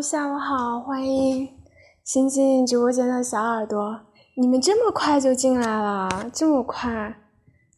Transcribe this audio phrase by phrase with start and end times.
[0.00, 1.46] 下午好，欢迎
[2.02, 4.00] 新进直播间的小耳朵。
[4.34, 7.16] 你们这么快就进来了，这么快，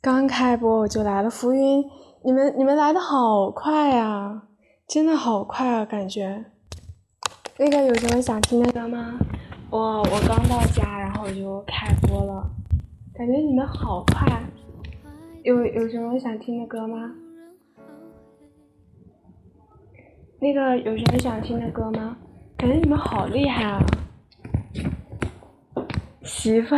[0.01, 1.29] 刚开播我就来了。
[1.29, 1.85] 浮云，
[2.23, 4.43] 你们你们来的好快呀，
[4.87, 6.45] 真的好快啊，感觉。
[7.59, 9.19] 那个有什么想听的歌吗？
[9.71, 12.49] 我我刚到家，然后我就开播了，
[13.15, 14.45] 感觉你们好快。
[15.43, 17.11] 有有什么想听的歌吗？
[20.43, 22.17] 那个有什么想听的歌吗？
[22.57, 23.81] 感觉你们好厉害啊！
[26.25, 26.75] 媳妇，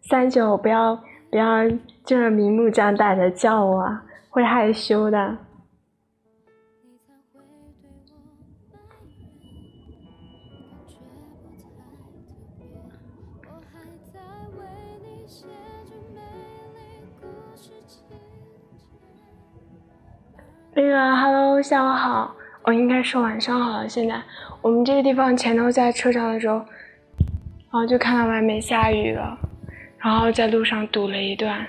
[0.00, 0.98] 三九不要
[1.30, 1.58] 不要
[2.06, 3.86] 这么明目张胆的叫我，
[4.30, 5.36] 会害羞的。
[20.80, 23.88] 那个，Hello，下午好，我应该是晚上好了。
[23.88, 24.14] 现在
[24.62, 29.36] 我们这个地方前头在车上的时候，然后就看到外面下雨了，
[29.98, 31.66] 然后在路上堵了一段。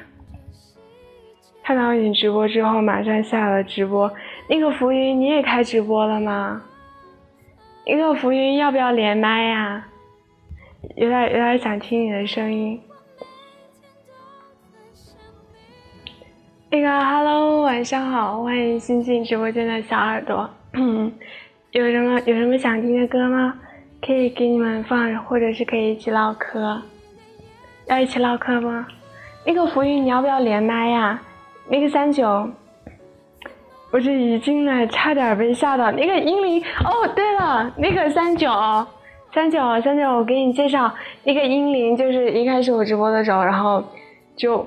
[1.63, 4.13] 看到你直播之后，马上下了直播。
[4.47, 6.61] 那个浮云，你也开直播了吗？
[7.87, 9.87] 那个浮云，要不要连麦呀？
[10.95, 12.80] 有点有点想听你的声音。
[16.71, 20.47] 那个，Hello，晚上好，欢迎新进直播间的小耳朵。
[21.71, 23.55] 有什么有什么想听的歌吗？
[23.99, 26.79] 可以给你们放，或者是可以一起唠嗑。
[27.87, 28.85] 要一起唠嗑吗？
[29.47, 31.19] 那个浮云，你要不要连麦呀？
[31.69, 32.47] 那个三九，
[33.89, 35.91] 我这一进来差点被吓到。
[35.91, 38.47] 那个英灵，哦，对了，那个三九，
[39.33, 40.93] 三九，三九，我给你介绍，
[41.23, 43.83] 那个英灵就是一开始我直播的时候，然后
[44.35, 44.63] 就。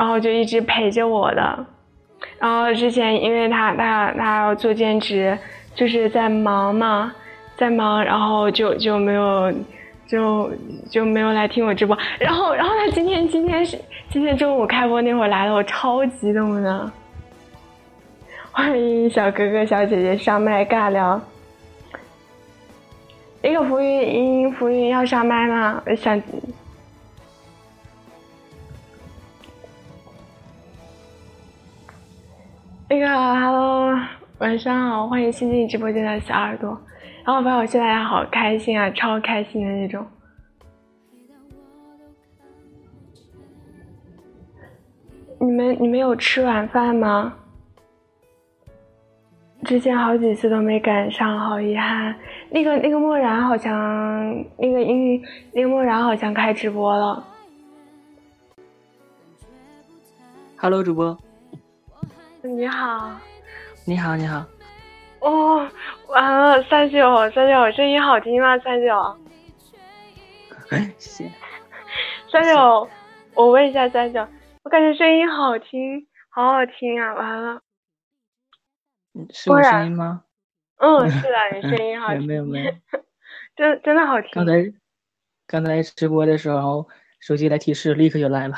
[0.00, 1.66] 然后就一直陪着我的，
[2.38, 5.38] 然后之前因为他他他要做兼职，
[5.74, 7.12] 就是在忙嘛，
[7.54, 9.52] 在忙，然后就就没有，
[10.06, 10.50] 就
[10.90, 11.94] 就没有来听我直播。
[12.18, 13.78] 然后然后他今天今天是
[14.08, 16.90] 今天中午开播那会儿来了，我超激动的。
[18.50, 21.20] 欢迎小哥哥小姐姐上麦尬聊。
[23.42, 25.82] 那个浮云，浮云要上麦吗？
[25.94, 26.18] 想。
[32.92, 33.96] 那个，Hello，
[34.38, 36.70] 晚上好，欢迎新进直播间的小耳朵。
[37.24, 40.04] 然后，发现我现在好开心啊，超开心的那种。
[45.38, 47.32] 你们，你们有吃晚饭吗？
[49.62, 52.12] 之前好几次都没赶上，好遗憾。
[52.50, 55.22] 那个，那个墨然好像，那个英，
[55.52, 57.24] 那个墨然好像开直播了。
[60.56, 61.16] Hello，主播。
[62.56, 63.16] 你好，
[63.86, 64.44] 你好，你好。
[65.20, 65.68] 哦，
[66.08, 68.58] 完了，三九，三九，声音好听吗？
[68.58, 69.18] 三九。
[70.70, 71.32] 哎，谢谢。
[72.30, 72.88] 三九，
[73.34, 74.26] 我问一下三九，
[74.64, 77.14] 我感觉声音好听，好好听啊！
[77.14, 77.60] 完了。
[79.32, 80.24] 是我声音吗？
[80.78, 82.26] 嗯，是的，你声音好 听。
[82.26, 82.72] 没有没有。
[83.56, 84.30] 真真的好听。
[84.32, 84.72] 刚才
[85.46, 86.88] 刚才直播的时候，
[87.20, 88.56] 手机来提示，立刻就来了。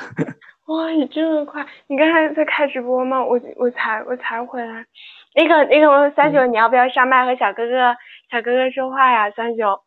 [0.73, 1.67] 哇，你这么快！
[1.87, 3.23] 你刚才在开直播吗？
[3.23, 4.87] 我我才我才回来。
[5.35, 7.95] 那个那个三九，你要不要上麦和小哥哥
[8.31, 9.31] 小哥哥说话呀？
[9.33, 9.83] 三九，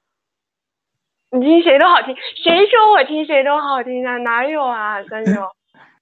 [1.32, 4.20] 你听谁都好听，谁说我听谁都好听的？
[4.20, 5.02] 哪有啊？
[5.06, 5.32] 三九，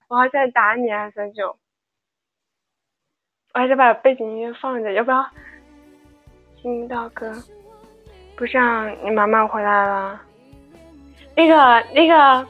[0.08, 1.10] 我好想打你啊！
[1.12, 1.56] 三九，
[3.54, 5.24] 我还是把背景音乐放着，要不要
[6.60, 7.32] 听到歌？
[8.36, 10.20] 不是啊，你妈妈回来了。
[11.34, 12.46] 那个那个。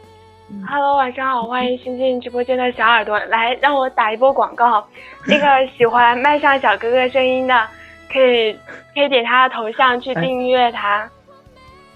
[0.62, 4.86] Hello，晚上好，欢迎新进直播间的小耳朵，来让我打一波广告。
[5.26, 7.68] 那个喜欢麦上小哥哥声音的，
[8.10, 8.52] 可以
[8.94, 11.10] 可以点他的头像去订阅他。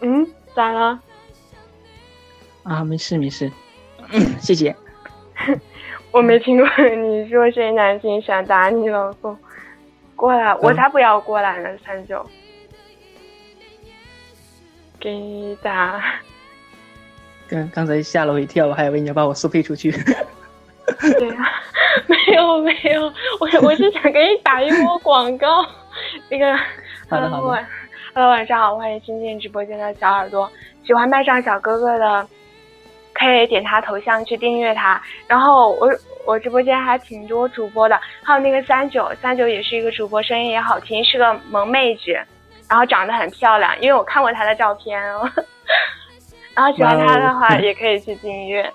[0.01, 0.99] 嗯，咋了？
[2.65, 3.51] 啊，没事没事，
[4.41, 4.75] 谢谢。
[6.11, 6.67] 我没听过
[6.97, 9.37] 你说谁男性想打你老公，
[10.17, 12.25] 过来，我才不要过来呢，三九，
[14.99, 16.03] 给你打。
[17.49, 19.91] 刚刚才吓了我一跳，我还以为你要把我速配出去。
[21.01, 21.53] 对呀，
[22.07, 23.03] 没有没有，
[23.41, 25.65] 我我是想给你打一波广告。
[26.29, 26.57] 那个，
[27.09, 27.67] 好的好的。
[28.15, 30.51] Hello，晚上好，欢迎新进直播间的小耳朵。
[30.85, 32.27] 喜欢麦上小哥哥的，
[33.13, 35.01] 可以点他头像去订阅他。
[35.27, 35.89] 然后我
[36.27, 42.13] 我直播间还挺多主播的，还有那个三九三九也是一个主播，声音也好听，是个萌妹子，
[42.69, 45.01] 然后长得很漂亮，因为我看过她的照片。
[46.59, 48.69] 然后喜欢他的话，也可以去订阅。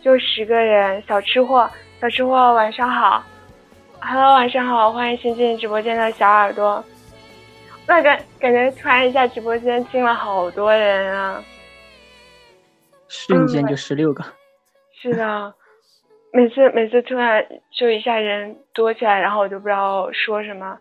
[0.00, 1.68] 就十个人，小吃货，
[2.00, 3.20] 小吃货，晚上好
[4.00, 6.84] ，Hello，晚上好，欢迎新进直播间的小耳朵。
[7.84, 11.42] 那感感觉突然一下直播间进了好多人啊，
[13.08, 14.24] 瞬间就十六个。
[14.92, 15.52] 是的，
[16.32, 17.44] 每次每次突然
[17.76, 20.78] 就一下人多起来，然后我就不知道说什么，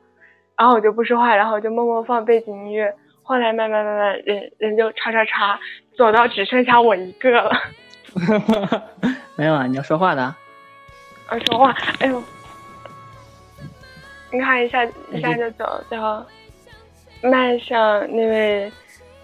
[0.55, 2.93] 然后我就不说话，然后我就默默放背景音乐。
[3.31, 5.57] 后来慢慢慢慢人人就叉叉叉
[5.97, 7.49] 走到只剩下我一个了。
[9.37, 10.21] 没有啊，你要说话的。
[10.21, 10.35] 啊，
[11.45, 12.21] 说话，哎呦，
[14.33, 16.21] 你看一下一下就走，最后
[17.23, 18.69] 麦上那位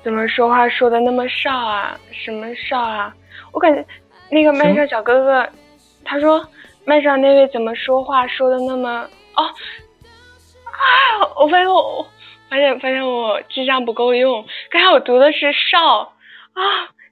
[0.01, 1.99] 怎么说话说的那么少啊？
[2.13, 3.13] 什么少啊？
[3.51, 3.85] 我感觉
[4.29, 5.49] 那个麦上小哥哥，
[6.05, 6.47] 他说
[6.85, 8.89] 麦上那位怎么说话说的那么
[9.35, 11.27] 哦啊！
[11.35, 12.07] 我发现我
[12.49, 16.13] 发现发现我智商不够用，刚才我读的是少
[16.53, 16.61] 啊，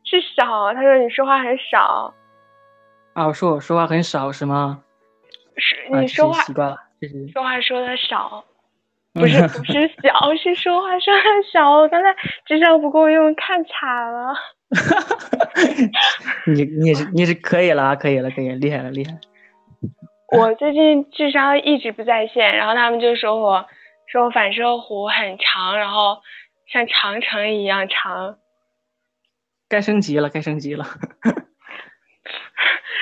[0.03, 0.73] 是少。
[0.73, 2.13] 他说你说话很少。
[3.13, 4.81] 啊，我说我说话很少是吗？
[5.57, 6.77] 是你说话习惯了，
[7.33, 8.43] 说话说的少，
[9.15, 11.21] 不是不是小，是说话说的
[11.53, 11.71] 少。
[11.77, 12.13] 我刚才
[12.45, 14.35] 智商不够用，看惨了。
[16.47, 19.17] 你你是你是可以了，可以了，可以厉害了，厉害。
[20.37, 23.65] 我最近智商一直不在线，然后他们就说我
[24.07, 26.21] 说我反射弧很长，然后
[26.67, 28.37] 像长城一样长。
[29.67, 30.85] 该升级了，该升级了。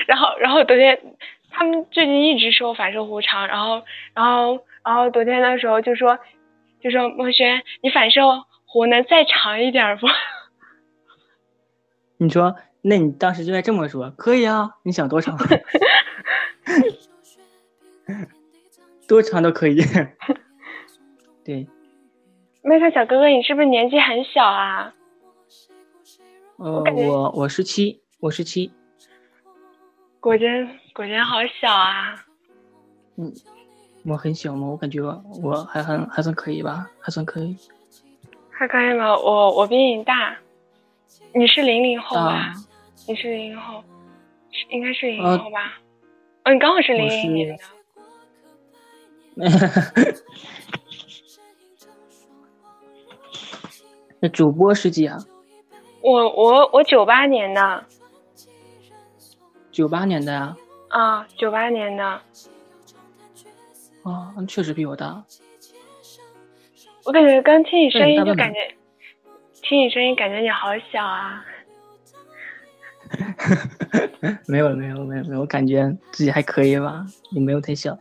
[0.06, 0.98] 然后，然后昨天
[1.50, 3.84] 他们最近一直说反射弧长，然后，
[4.14, 6.18] 然后，然后昨天的时候就说，
[6.80, 8.20] 就说莫轩，你反射
[8.66, 10.06] 弧能再长一点不？
[12.18, 15.38] 你说，那你当时就该这么说，可以啊，你想多长？
[19.08, 19.82] 多长都可以。
[21.44, 21.66] 对。
[22.62, 24.94] 麦克小哥哥，你是不是年纪很小啊？
[26.56, 28.72] 呃，我我十七，我十七。
[30.20, 32.24] 果真果真好小啊！
[33.16, 33.30] 嗯，
[34.06, 34.66] 我很小吗？
[34.68, 37.54] 我感觉我还很还算可以吧，还算可以。
[38.50, 39.14] 还可以吗？
[39.14, 40.38] 我我比你大，
[41.34, 42.54] 你是零零后吧？
[43.06, 43.84] 你是零零后，
[44.50, 45.74] 是应该是零零后吧？
[46.44, 47.62] 哦，你刚好是零零年的。
[54.24, 55.18] 那主播是几啊？
[56.00, 57.84] 我我我九八年的。
[59.70, 60.56] 九八年的呀？
[60.88, 62.02] 啊，九八年的。
[64.02, 65.22] 啊，确实比我大。
[67.04, 68.74] 我感觉刚听你声音就感觉，
[69.60, 71.44] 听你声音感觉你好小啊。
[74.48, 77.94] 没有没有没有没有，我感觉自己还可以吧，也没有太小。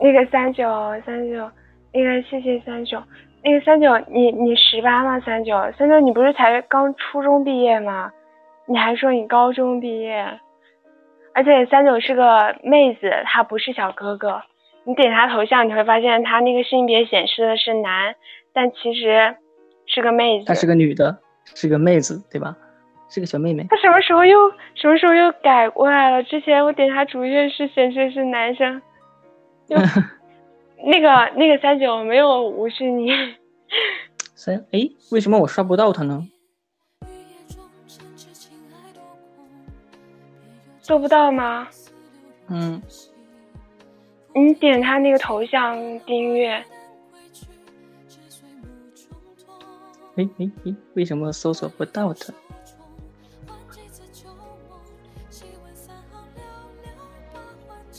[0.00, 0.64] 那个三九
[1.06, 1.48] 三九，
[1.92, 3.00] 那个谢谢三九，
[3.42, 5.20] 那个三九，你你十八吗？
[5.20, 8.12] 三九三九，你不是才刚初中毕业吗？
[8.66, 10.38] 你还说你高中毕业，
[11.34, 14.42] 而且三九是个妹子，她不是小哥哥。
[14.84, 18.14] 你点她头像，你会发现她那个性别显示的是男，
[18.52, 19.36] 但其实
[19.86, 20.46] 是个妹子。
[20.46, 21.18] 她是个女的，
[21.54, 22.56] 是个妹子，对吧？
[23.08, 23.66] 是个小妹妹。
[23.70, 26.22] 她什么时候又什么时候又改过来了？
[26.24, 28.82] 之前我点她主页是显示是男生。
[30.84, 33.10] 那个那个三九没有无视你。
[34.34, 36.26] 三哎，为什么我刷不到他呢？
[40.80, 41.68] 做不到吗？
[42.48, 42.80] 嗯，
[44.34, 46.64] 你点他那个头像订阅。
[50.16, 52.32] 哎哎哎，为什么搜索不到他？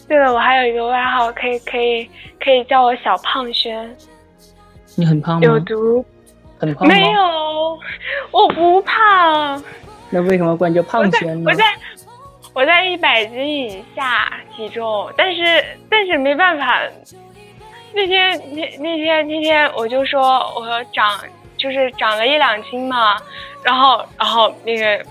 [0.09, 2.09] 对了，我还有一个外号，可以可以
[2.43, 3.95] 可以叫我小胖轩。
[4.95, 5.41] 你很胖吗？
[5.43, 6.03] 有毒。
[6.59, 7.79] 很胖没有，
[8.31, 9.63] 我不胖。
[10.09, 11.49] 那为什么管叫胖轩呢？
[11.49, 11.63] 我在。
[12.51, 16.81] 我在一百斤以下体重，但是但是没办法，
[17.93, 21.23] 那天那那天那天我就说我长
[21.57, 23.15] 就是长了一两斤嘛，
[23.63, 25.01] 然后然后那个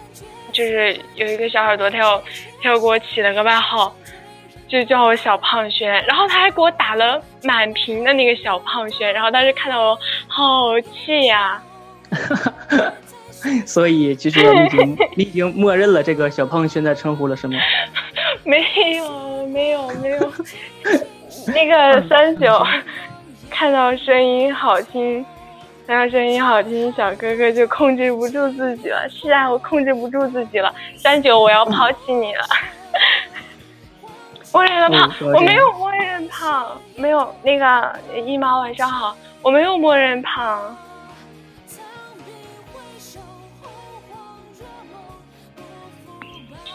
[0.52, 2.22] 就是有一个小耳朵，他又
[2.60, 3.94] 他又给我起了个外号，
[4.68, 11.62] 就叫我小胖轩，然后他还给我打了满屏的那个小胖轩，然后当时看到我好气呀。
[13.64, 17.56] 所以，其实你已经 你已经默认了这个小胖轩的称呼了，是吗？
[18.44, 18.60] 没
[18.96, 20.32] 有，没有，没有。
[21.54, 22.60] 那个三九
[23.48, 25.24] 看到声音好听，
[25.86, 29.08] 看到声音好听，小哥哥就控制不住自己了。
[29.08, 30.74] 是啊，我控制不住自己了。
[30.96, 32.44] 三九，我要抛弃你了。
[34.52, 40.76] 默认了胖，我没有默认胖，没有那个一毛晚上好，我没有默认胖。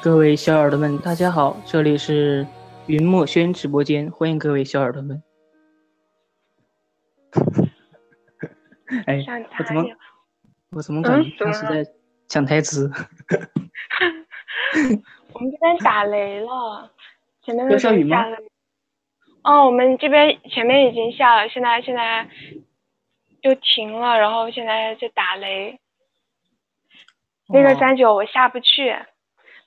[0.01, 2.45] 各位小耳朵们，大家好，这里是
[2.87, 5.23] 云墨轩直播间，欢迎各位小耳朵们。
[9.07, 9.25] 哎，
[9.57, 9.83] 我怎么。
[10.75, 11.91] 我怎么感觉嗯怎么像是在
[12.27, 12.89] 抢台词？
[15.33, 16.91] 我们这边打雷了，
[17.43, 18.25] 前面下雨吗。
[19.43, 22.27] 哦，我们这边前面已经下了，现在现在
[23.41, 25.79] 就停了，然后现在在打雷。
[27.49, 28.95] 那个哦三九我下不去。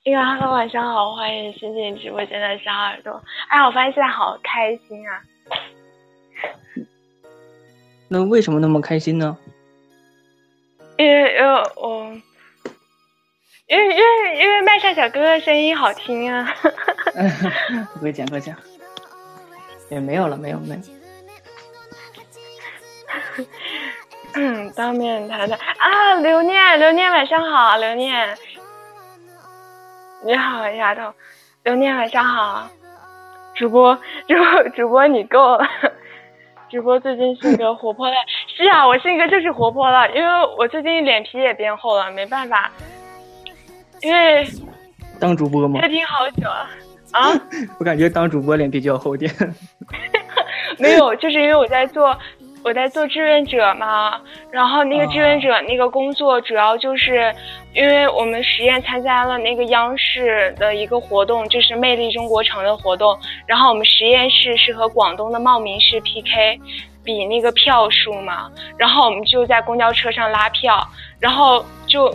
[0.03, 3.21] 那个 Hello，晚上好，欢迎新进直播间的小耳朵。
[3.49, 5.21] 哎呀，我发现现在好开心啊！
[8.09, 9.37] 那为什么那么开心呢？
[10.97, 12.21] 因为因为我，
[13.67, 16.47] 因为因为因为麦上小哥哥声音好听啊。
[18.01, 18.55] 会讲会讲，
[19.89, 20.81] 也没有了，没有没有。
[24.35, 25.59] 嗯，当面谈谈。
[25.59, 28.37] 啊，刘念，刘念晚上好，刘念，
[30.23, 31.13] 你好，丫头，
[31.63, 32.69] 刘念晚上好，
[33.55, 33.95] 主播，
[34.27, 35.57] 主播，主播你够。
[35.57, 35.67] 了，
[36.69, 38.15] 主播最近性格活泼了，
[38.55, 42.71] 是啊，我性格就是活泼了，因为我最近脸皮也变厚了，没办法，
[44.01, 44.47] 因为
[45.19, 45.87] 当主播吗开？
[45.89, 46.69] 听好久啊
[47.11, 47.41] 啊。
[47.79, 49.31] 我感觉当主播脸皮就要厚点。
[50.79, 52.15] 没有，就是因为我在做
[52.63, 54.19] 我在做志愿者嘛，
[54.51, 57.33] 然后那个志愿者那个工作主要就是
[57.73, 66.59] 因为我们实验参加了那个央视的一个活动，就是魅力中国城的活动，然后我们实验室是和广东的茂名市 PK。
[67.03, 70.85] 比那个票数嘛，然后我们就在公交车上拉票，
[71.21, 72.13] 然后就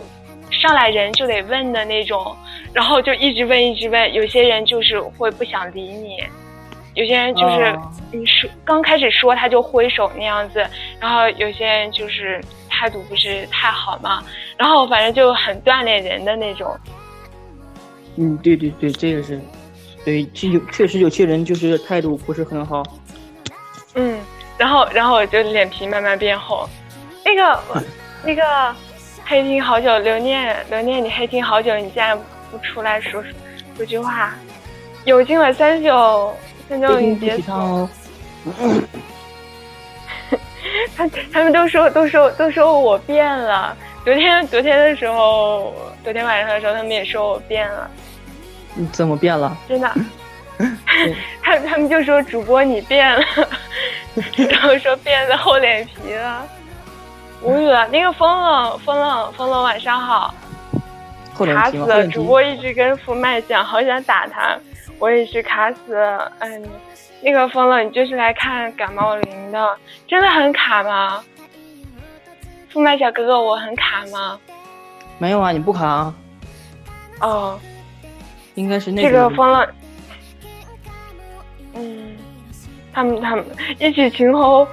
[0.51, 2.35] 上来人就得问的那种，
[2.73, 6.23] 然后就一直问一直问，有些人就是会不想理你，
[6.93, 10.65] 有些人就是哦你说刚开始说他就挥手那样子，
[10.99, 14.23] 然后有些人就是态度不是太好嘛，
[14.57, 16.77] 然后反正就很锻炼人的那种。
[18.15, 19.41] 嗯，对对对，这个是，
[20.05, 22.83] 对，是有确实有些人就是态度不是很好。
[23.95, 24.19] 嗯，
[24.55, 26.69] 然后然后我就脸皮慢慢变厚。
[27.25, 27.59] 那个
[28.23, 28.75] 那个
[29.25, 32.17] 黑听好久，留念留念，你黑听好久，你竟然
[32.51, 33.31] 不出来说说
[33.77, 34.33] 说句话？
[35.05, 36.35] 有进了三九
[36.69, 37.89] 三九，你别提倡哦。
[40.95, 43.75] 他他们都说都说都说我变了。
[44.05, 47.89] 昨天昨天的时候，昨天晚上的时候，他们也说我变了，
[48.75, 49.57] 你怎么变了？
[49.67, 49.91] 真的。
[51.41, 53.25] 他他们就说主播你变了，
[54.49, 56.47] 然后说变得厚脸皮了，
[57.43, 57.87] 无语了。
[57.89, 60.33] 那个风冷风冷风冷晚上好，
[61.35, 62.07] 卡死了。
[62.07, 62.23] 主。
[62.25, 64.57] 播一直跟福麦讲，好想打他，
[64.97, 66.31] 我也是卡死了。
[66.39, 66.69] 嗯，
[67.21, 71.23] 那个风冷，你就是来看感冒灵的，真的很卡吗？
[72.69, 74.39] 福麦小哥哥，我很卡吗？
[75.19, 76.13] 没有啊，你不卡啊？
[77.19, 77.59] 哦，
[78.55, 79.67] 应该是那这个种风冷，
[81.75, 82.17] 嗯，
[82.91, 83.45] 他们他们
[83.79, 84.67] 一起群殴，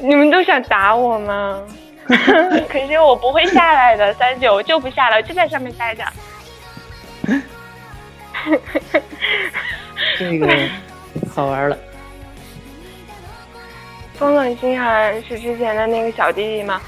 [0.00, 1.60] 你们都想打我吗？
[2.68, 6.04] 可是我不会下来的，三九我就不下来，我就在上面待着。
[10.18, 10.46] 这个
[11.34, 11.78] 好玩了。
[14.18, 16.80] 风冷心寒是之前的那个小弟弟吗？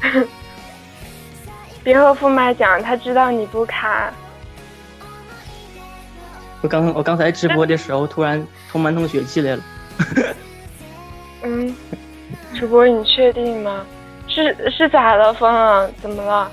[1.82, 4.12] 别和富麦讲，他知道你不卡。
[6.60, 9.62] 我刚我刚才直播的时候，突然同班同学进来了。
[11.42, 11.74] 嗯，
[12.58, 13.86] 主播你确定吗？
[14.26, 15.92] 是是咋了，风冷？
[16.02, 16.50] 怎么了？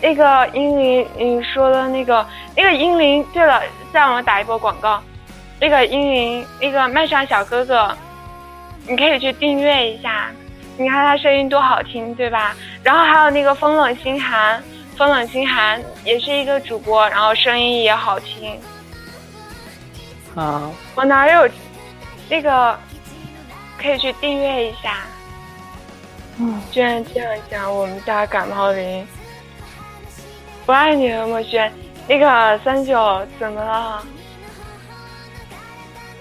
[0.00, 3.60] 那个英灵，你说的那个那个英灵，对了，
[3.92, 5.02] 再让我打一波广告。
[5.60, 7.94] 那个英灵，那个麦上小哥哥，
[8.88, 10.30] 你可以去订阅一下。
[10.78, 12.56] 你看他声音多好听，对吧？
[12.82, 14.62] 然后还有那个风冷心寒，
[14.96, 18.58] 风冷心寒也是一个主播，然后声音也好听。
[20.34, 21.46] 啊，我哪有
[22.30, 22.74] 那个
[23.78, 24.96] 可以去订阅一下？
[26.38, 29.06] 嗯居然这样讲，我们家感冒灵，
[30.64, 31.72] 不爱你了，墨轩。
[32.08, 34.04] 那个三九怎么了？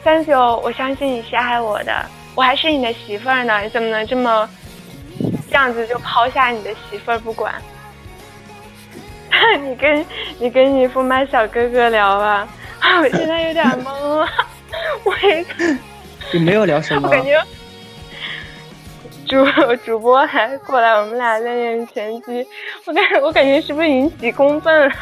[0.03, 4.47] 三九，我相信你是爱我的，我还是你的媳妇儿呢，你怎么能这么
[5.49, 7.53] 这样子就抛下你的媳妇儿不管？
[9.63, 10.05] 你跟
[10.37, 12.47] 你跟你副麦小哥哥聊吧，
[13.01, 14.27] 我现在有点懵了，
[15.03, 15.45] 我也
[16.33, 17.07] 也没有聊什么。
[17.07, 17.41] 我感觉
[19.31, 19.45] 主
[19.85, 22.45] 主播还过来，我们俩练练拳击，
[22.83, 24.95] 我感我感觉是不是引起公愤了？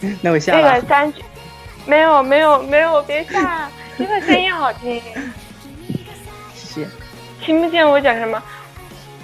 [0.22, 0.86] 那我下那了个。
[0.86, 1.20] 三局
[1.84, 5.02] 没有没有没有，别下，这个声音好听，
[6.54, 6.88] 谢谢。
[7.40, 8.40] 听不见我讲什么。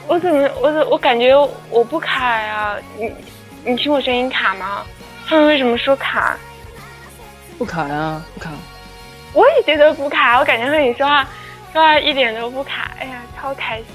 [0.09, 1.33] 我怎么我怎我感觉
[1.71, 2.77] 我不卡呀？
[2.99, 3.15] 你
[3.65, 4.83] 你听我声音卡吗？
[5.29, 6.37] 他们为什么说卡？
[7.57, 8.51] 不卡呀，不卡。
[9.33, 11.27] 我也觉得不卡，我感觉和你说话
[11.75, 13.87] 说话一点都不卡，哎呀，超开心。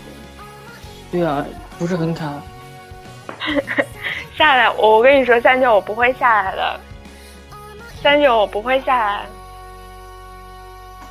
[1.09, 1.45] 对啊，
[1.79, 2.29] 不是很卡。
[4.37, 6.77] 下来，我跟你说，三九我不会下来的，
[8.03, 9.25] 三九我不会下来。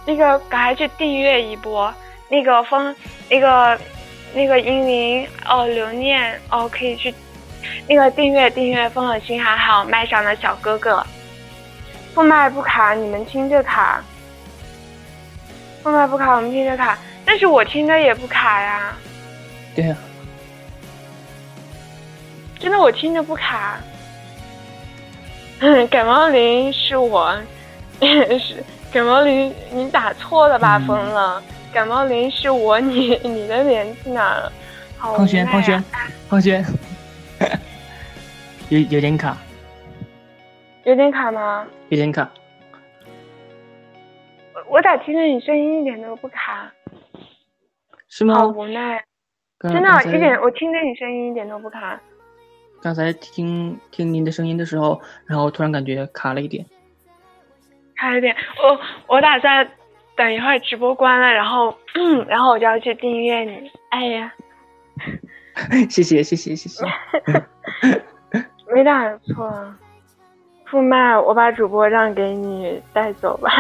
[0.05, 1.93] 那个赶快去订阅一波，
[2.29, 2.95] 那个风，
[3.31, 3.79] 那个
[4.35, 7.15] 那个英灵哦，留念哦，可以去
[7.87, 11.03] 那个订阅订阅风冷星海，还有麦上的小哥哥。
[12.15, 14.05] 不麦不卡，你们听着卡。
[15.83, 18.97] 副麦不卡，我们听着卡，但是我听着也不卡呀。
[19.75, 19.97] 对呀。
[22.59, 23.79] 真的，我听着不卡。
[25.91, 27.37] 感冒灵是我，
[28.01, 30.79] 是感冒灵，你打错了吧？
[30.87, 31.43] 疯了！
[31.73, 34.53] 感冒灵是我，你你的脸去哪了？
[34.99, 35.83] 胖轩，胖轩，
[36.31, 36.65] 胖轩，
[38.69, 39.37] 有有点卡，
[40.85, 41.67] 有点卡吗？
[41.89, 42.31] 有点卡。
[44.69, 46.73] 我我咋听着你声音一点都不卡？
[48.09, 48.35] 是吗？
[48.35, 49.05] 好无奈，
[49.61, 52.01] 真的，一点我听着你声音一点都不卡。
[52.81, 56.65] 刚才听听您的声音的时候，然后突然感觉卡了一点，
[57.97, 58.35] 卡了一点。
[58.63, 59.69] 我我打算
[60.17, 61.77] 等一会儿直播关了，然后
[62.29, 63.71] 然后我就要去订阅你。
[63.91, 64.33] 哎呀，
[65.91, 66.85] 谢谢谢谢谢谢，
[68.73, 69.75] 没打错。
[70.67, 73.51] 副麦，我把主播让给你带走吧。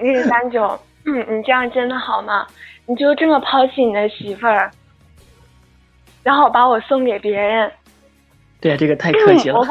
[0.00, 2.46] 那个三九，嗯，你这样真的好吗？
[2.86, 4.70] 你就这么抛弃你的媳妇儿？
[6.22, 7.70] 然后把我送给别人，
[8.60, 9.60] 对，这个太客气了。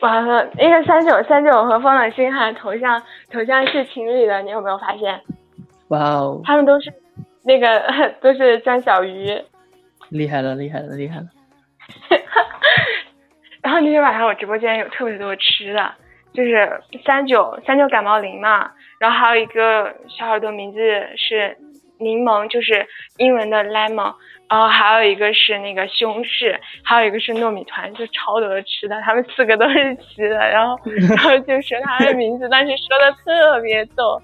[0.00, 5.20] 完了，那个三九三九和风冷星寒头像头像是情侣的，你有没有发现？
[5.88, 6.40] 哇哦！
[6.44, 6.90] 他们都是
[7.42, 7.82] 那个
[8.22, 9.42] 都是张小鱼，
[10.08, 11.26] 厉害了，厉害了，厉害了。
[13.62, 15.92] 然后那天晚上我直播间有特别多吃的，
[16.32, 20.78] 就是三九三九感冒灵嘛，然后还有一个小耳朵名字
[21.16, 21.56] 是。
[22.02, 22.86] 柠檬就是
[23.18, 24.14] 英文的 lemon，
[24.48, 30.80] 然后还有一个是那个西红柿，还有一个是糯米团，就超多吃的，他们四个都是吃的，然后
[31.14, 34.18] 然后就说他的名字，但是说的特别逗，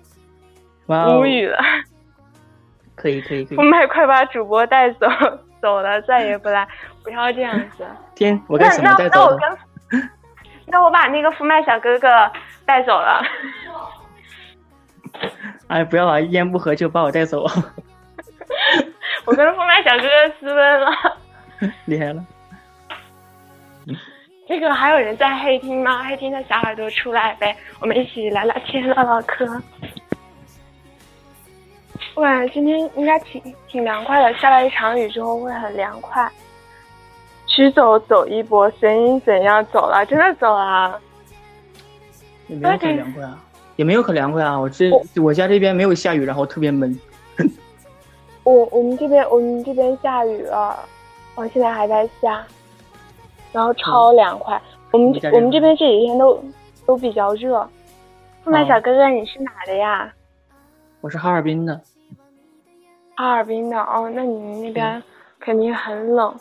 [0.88, 1.58] 无语了。
[2.94, 3.56] 可以可以可以。
[3.58, 5.06] 富麦快把主播带走，
[5.60, 6.66] 走了再也不来，
[7.06, 7.86] 不要这样子。
[8.16, 9.30] 天，我该怎么带走？
[9.40, 10.10] 那那我跟，
[10.66, 12.08] 那我把那个副麦小哥哥
[12.66, 13.22] 带走了。
[15.68, 16.18] 哎，不要啊！
[16.18, 17.46] 一言不合就把我带走。
[19.24, 20.90] 我跟副麦小哥哥私奔了，
[21.84, 22.24] 厉害了。
[24.48, 26.02] 这个还有人在黑厅吗？
[26.02, 29.46] 黑厅的小耳朵出来呗，我们一起聊聊天、唠唠嗑。
[32.14, 36.28] 我感觉今天应该挺挺凉快的，下了一场雨之后会很凉快。
[37.46, 39.64] 驱走走一波，声音怎样？
[39.72, 41.00] 走了，真的走了。
[42.48, 43.42] 也没有很凉快啊。
[43.76, 44.58] 也没有很凉快啊！
[44.58, 44.90] 我这
[45.22, 46.98] 我家这边没有下雨，然后特别闷。
[48.42, 50.78] 我我们这边我们这边下雨了，
[51.34, 52.42] 我现在还在下，
[53.52, 54.58] 然后超凉快。
[54.92, 56.42] 我们我们这边这几天都
[56.86, 57.68] 都比较热。
[58.42, 60.10] 富麦小哥哥，你是哪的呀？
[61.02, 61.78] 我是哈尔滨的。
[63.14, 65.02] 哈尔滨的哦，那你们那边
[65.38, 66.34] 肯定很冷。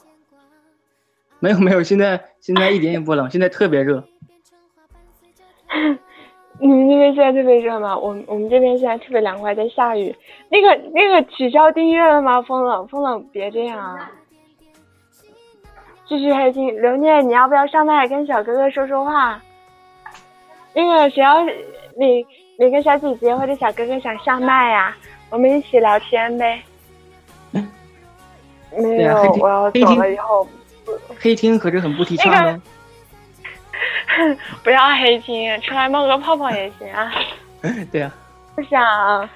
[1.46, 4.04] 没有没有，现在现在一点也不冷，现在特别热。
[6.60, 7.96] 你们那边现在特别热吗？
[7.96, 10.16] 我我们这边现在特别凉快，在下雨。
[10.50, 12.42] 那个那个取消订阅了吗？
[12.42, 14.10] 风冷风冷，别这样啊！
[16.08, 19.40] 继续黑听刘念，你要不要上麦跟小哥哥说说话？
[20.74, 22.26] 那个谁要哪
[22.58, 24.98] 哪个小姐姐或者小哥哥想上麦呀？
[25.30, 26.60] 我们一起聊天呗。
[28.76, 30.48] 没有，我要走了以后。
[31.20, 32.62] 黑听可是很不提倡的。
[34.64, 37.12] 不要黑听，出来冒个泡泡也行啊。
[37.92, 38.12] 对呀。
[38.56, 39.30] 不想，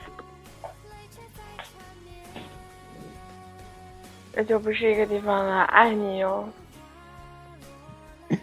[4.34, 5.64] 那就不是一个地方了。
[5.64, 6.48] 爱你哟。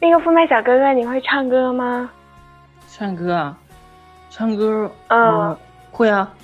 [0.00, 2.10] 那个副麦小哥哥，你会唱歌吗？
[2.88, 3.56] 唱歌啊，
[4.30, 5.56] 唱歌，嗯，
[5.92, 6.34] 会啊。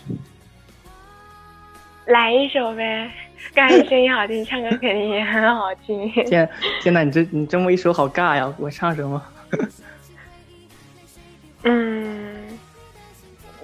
[2.08, 3.10] 来一首呗。
[3.54, 6.10] 感觉声音好听，唱歌肯定也很好听。
[6.10, 6.48] 天，
[6.82, 8.52] 天呐，你这你这么一说，好尬呀！
[8.58, 9.22] 我唱什么？
[11.62, 12.58] 嗯，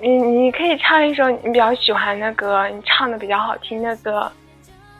[0.01, 4.31] 你你可以唱一首你比较喜欢的歌，你唱的比较好听的歌。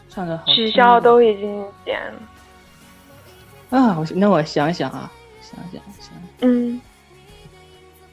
[0.09, 0.45] 唱的好。
[0.53, 3.79] 取消都已经点了。
[3.79, 6.13] 啊，我那我想想啊，想想想。
[6.41, 6.81] 嗯。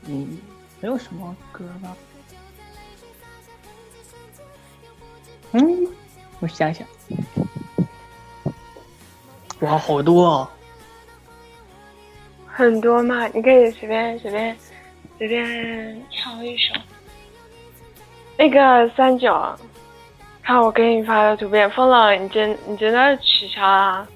[0.07, 0.37] 嗯，
[0.79, 1.95] 没有什么歌吧？
[5.53, 5.87] 嗯。
[6.39, 6.87] 我想想，
[9.59, 10.49] 哇，好多啊！
[12.47, 14.57] 很多嘛，你可以随便随便
[15.17, 16.73] 随便挑一首。
[18.37, 19.31] 那个三九，
[20.41, 24.07] 看我给你发的图片，疯了，你真你真的取消了？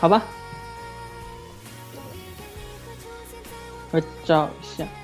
[0.00, 0.22] 好吧，
[3.92, 4.86] 我找一下。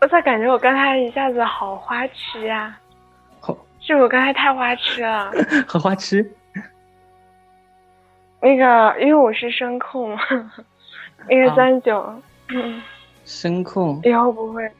[0.00, 2.78] 我咋感觉我刚才一下子好花痴呀？
[3.80, 5.32] 是我刚才太花痴了。
[5.66, 6.30] 很花痴。
[8.40, 10.16] 那个，因为我是声控，
[11.28, 12.14] 那个三九，
[13.24, 14.70] 声控，以后不会，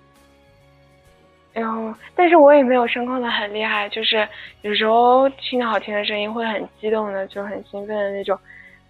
[1.53, 4.27] 然后，但是我也没有声控的很厉害，就是
[4.63, 8.39] 有时候听到好听的声音会很激动的，就很兴奋的那种。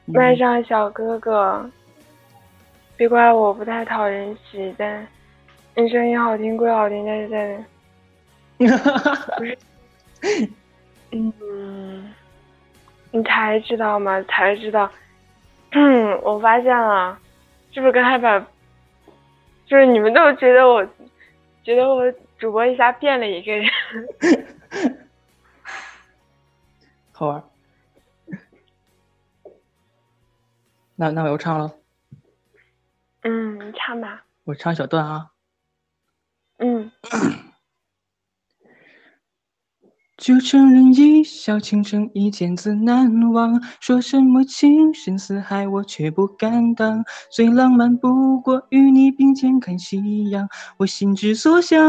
[0.05, 1.71] 麦上小哥哥，
[2.97, 5.07] 别怪我不太讨人喜，但
[5.75, 7.65] 你声音好听归好听，但是在，
[9.39, 9.59] 不是，
[11.13, 12.15] 嗯。
[13.11, 14.23] 你才知道吗？
[14.25, 14.91] 才知道，
[15.73, 17.19] 嗯，我发现了，
[17.73, 18.39] 是不是刚才把，
[19.67, 20.87] 就是你们都觉得我，
[21.65, 23.71] 觉得我主播一下变了一个人，
[27.13, 27.43] 好玩。
[30.97, 31.73] 那那我又唱了。
[33.23, 34.25] 嗯，你唱吧。
[34.45, 35.31] 我唱小段啊。
[36.59, 36.91] 嗯。
[40.29, 43.59] 就承认一笑倾城，一见自难忘。
[43.81, 47.03] 说什么情深似海，我却不敢当。
[47.31, 51.81] 最浪漫不过与你并肩看夕阳，我心之所向，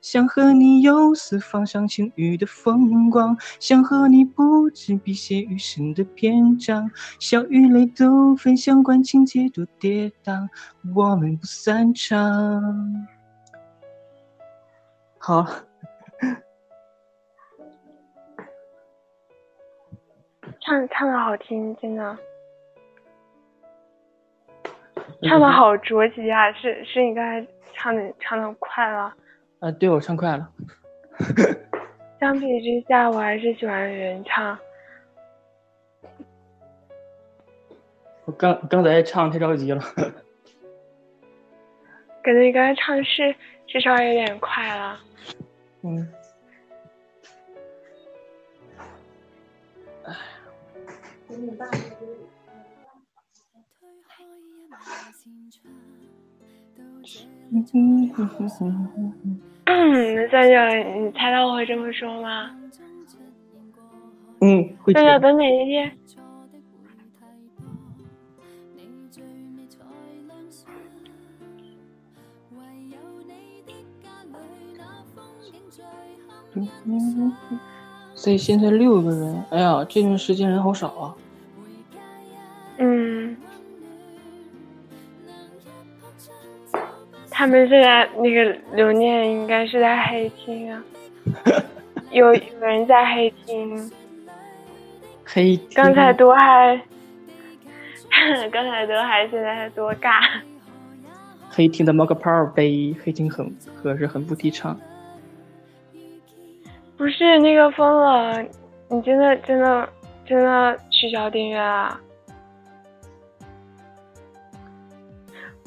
[0.00, 6.88] 想和你游四方赏晴雨的风光，想和你不止笔写余生的篇章。
[7.18, 10.46] 笑与泪都分享，管情节多跌宕，
[10.94, 12.62] 我们不散场。
[15.18, 15.44] 好。
[20.64, 22.18] 唱唱的好听，真的，
[25.28, 26.50] 唱的好着急啊！
[26.52, 29.14] 是是你刚才唱的唱的快了？
[29.60, 30.48] 啊，对我唱快了。
[32.18, 34.58] 相比之下，我还是喜欢原唱。
[38.24, 39.82] 我刚刚才唱太着急了。
[42.22, 44.98] 感觉你刚才唱是是稍微有点快了。
[45.82, 46.08] 嗯。
[59.66, 60.54] 嗯，三九，
[61.00, 62.50] 你猜到我会这么说吗？
[64.40, 65.96] 嗯，三九，等哪一天？
[78.14, 81.16] 所以现在六个人，哎呀，这段时间人好少啊。
[82.78, 83.36] 嗯，
[87.30, 90.84] 他们现在那个留念应该是在黑厅啊，
[92.10, 93.90] 有有人在黑厅，
[95.24, 96.80] 黑刚才多嗨，
[98.50, 100.20] 刚才多嗨， 现在还多尬。
[101.50, 103.48] 黑厅的冒个泡呗，黑厅很
[103.80, 104.78] 可是很不提倡。
[106.96, 108.42] 不是那个疯了，
[108.88, 109.88] 你真的真的
[110.26, 112.00] 真的取消订阅啊？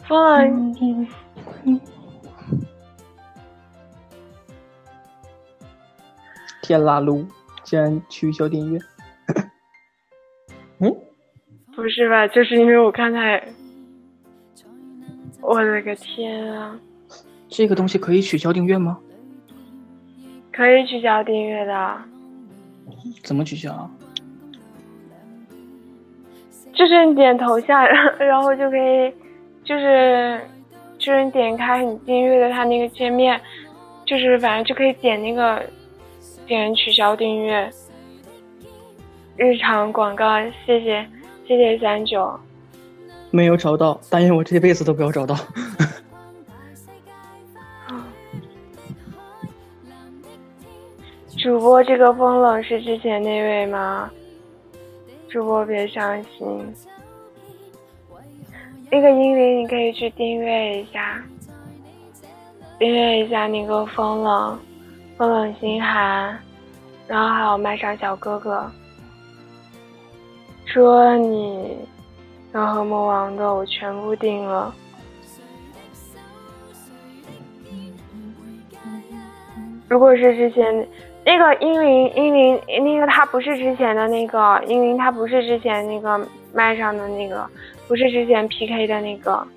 [0.07, 1.07] 疯了！
[6.61, 7.25] 天啦噜，
[7.63, 8.79] 竟然取消订阅？
[10.79, 10.95] 嗯？
[11.75, 12.27] 不是吧？
[12.27, 13.41] 就是因为我刚才，
[15.41, 16.77] 我的个天啊！
[17.47, 18.99] 这个东西可以取消订阅吗？
[20.51, 21.97] 可以取消订阅的。
[23.23, 23.89] 怎么取消？
[26.73, 27.85] 就是你点头像，
[28.19, 29.13] 然后就可以。
[29.67, 30.39] 就是，
[30.97, 33.37] 就是你点开你订阅的它那个界面，
[34.05, 35.61] 就是反正就可以点那个
[36.45, 37.69] 点取消订阅。
[39.35, 41.05] 日常广告，谢谢
[41.45, 42.39] 谢谢三九。
[43.29, 45.35] 没有找到，但愿我这辈子都不要找到。
[51.37, 54.09] 主播这个风冷是之前那位吗？
[55.29, 56.73] 主播别伤心。
[58.89, 61.21] 那个英灵，你可以去订阅一下，
[62.79, 64.57] 订阅一下那个风冷，
[65.17, 66.39] 风冷心寒，
[67.05, 68.71] 然后还有麦上小哥哥，
[70.65, 71.77] 说你
[72.53, 74.73] 要和魔王的，我全部订了。
[79.89, 80.87] 如果是之前
[81.25, 87.45] 那个英灵，英灵那个他不是之前的那个英灵，他不是之前那个麦上的那个。
[87.87, 89.47] 不是之前 PK 的那个，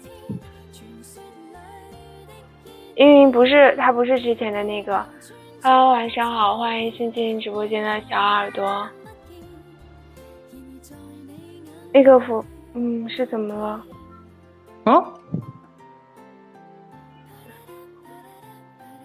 [2.94, 5.04] 因为不是他不是之前的那个。
[5.62, 8.88] Hello，晚上好，欢迎新进直播间的小耳朵。
[11.92, 13.84] 那个服，嗯，是怎么了？
[14.84, 15.04] 啊？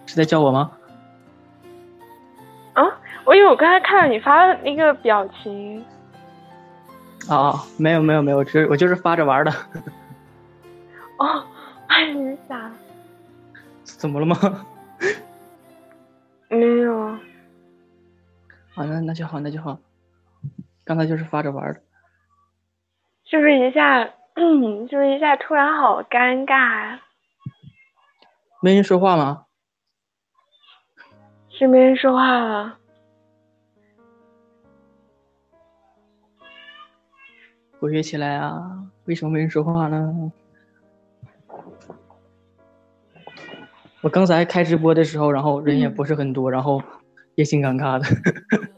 [0.06, 0.70] 是在叫我吗？
[2.74, 2.84] 啊？
[3.24, 5.84] 我以为我刚才看到你发的那个表情。
[7.28, 9.50] 啊，没有没有没有，只我就是发着玩的。
[11.18, 11.44] 哦，
[11.88, 12.70] 哎，你咋？
[13.84, 14.66] 怎么了吗？
[16.48, 16.94] 没有。
[17.04, 17.18] 啊，
[18.76, 19.78] 那那就好，那就好。
[20.84, 21.80] 刚才就是发着玩的。
[23.24, 24.04] 是不是一下？
[24.34, 27.00] 嗯，是不是一下突然好尴尬呀？
[28.62, 29.46] 没人说话吗？
[31.48, 32.78] 是没人说话了。
[37.78, 38.82] 活跃起来啊！
[39.04, 40.32] 为什么没人说话呢？
[44.02, 46.82] 我刚才开直播的时候，然后人也不是很多，然后
[47.34, 48.06] 也挺尴尬的。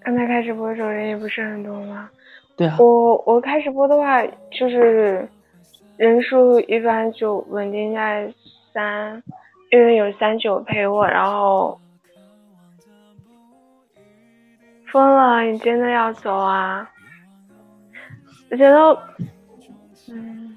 [0.00, 2.10] 刚才开直播的时候人也不是很多吗？
[2.56, 2.76] 对啊。
[2.78, 5.28] 我我开直播的话，就是
[5.96, 8.32] 人数一般就稳定在
[8.72, 9.22] 三，
[9.70, 11.78] 因为有三九陪我，然后
[14.90, 16.90] 疯了，你真的要走啊？
[18.50, 19.02] 我觉得，
[20.08, 20.56] 嗯，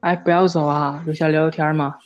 [0.00, 1.98] 哎，不要走啊，留下聊聊天嘛。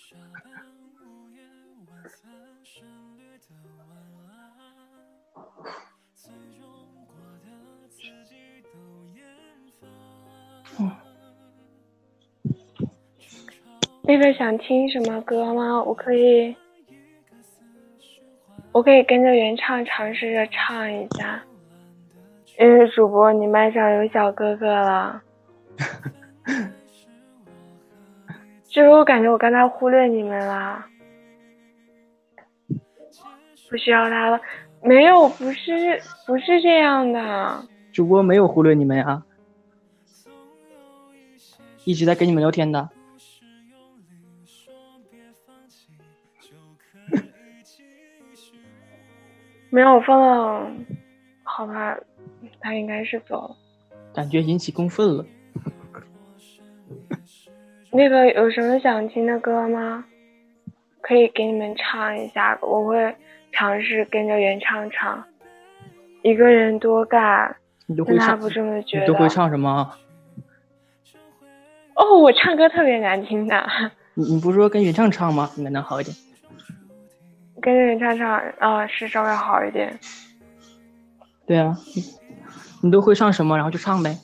[14.09, 15.83] 那个想听什么歌吗？
[15.83, 16.55] 我可以，
[18.71, 21.43] 我可以跟着原唱尝试着唱一下。
[22.59, 25.23] 因为主播，你麦上有小哥哥了，
[28.65, 30.87] 就是我感觉我刚才忽略你们了，
[33.69, 34.41] 不需要他了，
[34.83, 39.23] 没有，不是，不是这样的，主播没有忽略你们呀，
[41.85, 42.89] 一直在跟你们聊天的，
[49.69, 50.67] 没有放到，
[51.43, 51.99] 好吧。
[52.67, 53.57] 他应该是走了，
[54.13, 55.25] 感觉引起公愤了。
[57.93, 60.05] 那个有什么想听的歌吗？
[61.01, 63.15] 可以给你们唱一下，我会
[63.53, 65.25] 尝试跟着原唱唱。
[66.23, 67.55] 一个人多干，
[68.05, 69.07] 但他不这么觉得。
[69.07, 69.97] 都会唱什么？
[71.95, 73.65] 哦，我唱歌特别难听的。
[74.15, 75.49] 你你不是说跟原唱唱吗？
[75.57, 76.17] 应该能好一点。
[77.63, 79.97] 跟着原唱唱，啊，是稍微好一点。
[81.47, 81.79] 对啊。
[82.87, 83.57] 你都会唱什么？
[83.57, 84.17] 然后就唱呗。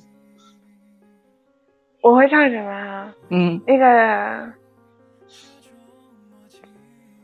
[2.00, 3.12] 我会唱什么啊？
[3.28, 4.52] 嗯，那个，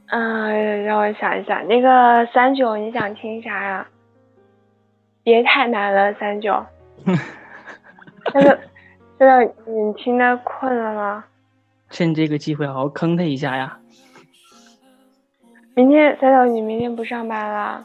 [0.08, 3.86] 嗯，让我想一想，那个三九，你想听啥呀？
[5.22, 6.64] 别太难了，三九。
[7.04, 8.58] 现在
[9.18, 11.24] 现在你听的困了吗？
[11.90, 13.78] 趁这个机会好好坑他一下呀。
[15.74, 17.84] 明天三九，你明天不上班了？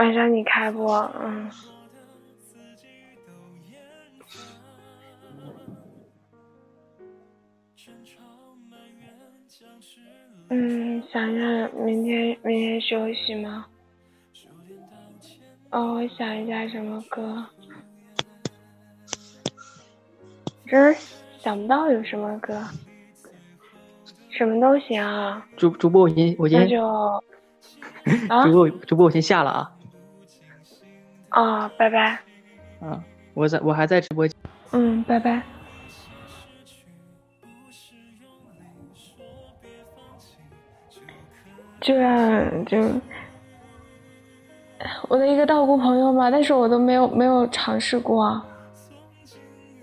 [0.00, 1.50] 晚上你开播，嗯，
[10.48, 13.66] 嗯，想想明天明天休息吗？
[15.68, 17.44] 哦，我想一下什么歌，
[20.66, 20.96] 真
[21.40, 22.58] 想不到有什么歌，
[24.30, 25.46] 什么都行啊。
[25.58, 27.22] 主 主播，我先我先，那就，
[28.46, 29.76] 主播主播我先下了啊。
[31.30, 32.18] 啊，拜拜。
[32.80, 33.02] 啊，
[33.34, 34.36] 我在我还在直播间。
[34.72, 35.42] 嗯，拜拜。
[41.80, 42.78] 这样就
[45.08, 48.40] 我的一个道姑朋友嘛，但是我都没有没有尝试过。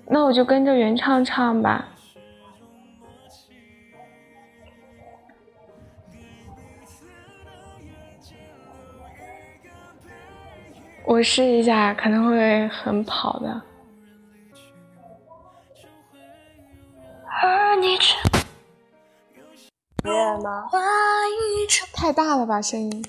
[0.05, 1.87] 那我就跟着原唱唱吧。
[11.07, 13.61] 我试一下，可能会很跑的。
[20.43, 20.67] 吗？
[21.93, 23.05] 太大了吧，声音。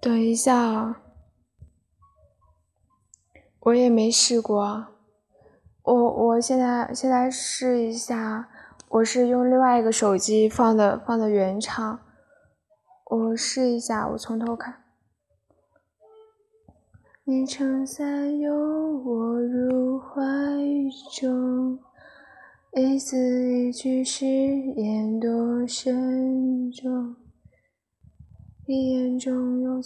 [0.00, 0.96] 等一下，
[3.60, 4.86] 我也没试过。
[5.82, 8.48] 我我现在现在试一下，
[8.88, 12.00] 我是用另外一个手机放的放的原唱。
[13.08, 14.82] 我试一下，我从头看。
[17.22, 20.20] 你撑伞拥我入怀
[21.12, 21.78] 中，
[22.72, 23.16] 一字
[23.52, 27.14] 一句誓言多慎重。
[28.66, 29.80] 你眼中有，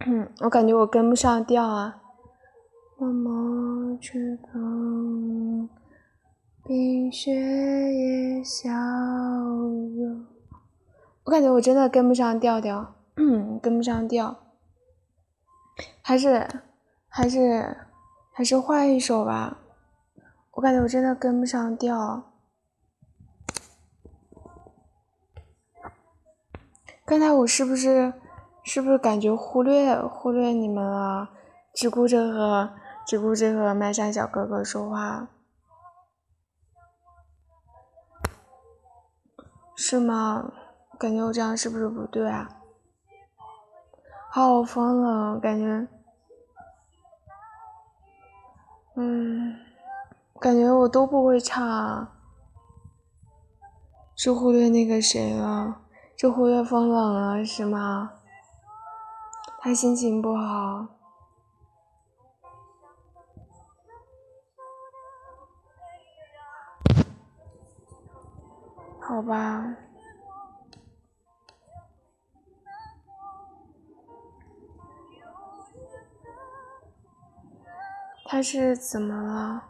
[0.40, 2.00] 我感觉我跟不上调啊。
[2.96, 5.68] 默默吹风，
[6.64, 10.37] 冰雪也消融。
[11.28, 12.94] 我感觉我真的跟不上调调，
[13.60, 14.34] 跟不上调。
[16.00, 16.48] 还是，
[17.06, 17.76] 还是，
[18.32, 19.58] 还是换一首吧。
[20.52, 22.32] 我感觉我真的跟不上调。
[27.04, 28.14] 刚才我是不是，
[28.64, 31.28] 是不是感觉忽略忽略你们了？
[31.74, 32.72] 只顾着和
[33.06, 35.28] 只顾着和麦山小哥哥说话，
[39.76, 40.50] 是吗？
[40.98, 42.48] 感觉我这样是不是不对啊？
[44.30, 45.86] 好疯了，感觉，
[48.94, 49.56] 嗯，
[50.40, 52.08] 感觉我都不会唱，
[54.14, 55.80] 是忽略那个谁了？
[56.16, 58.12] 是忽略风冷了是吗？
[59.60, 60.86] 他心情不好，
[69.00, 69.76] 好吧。
[78.30, 79.64] 他是怎么了？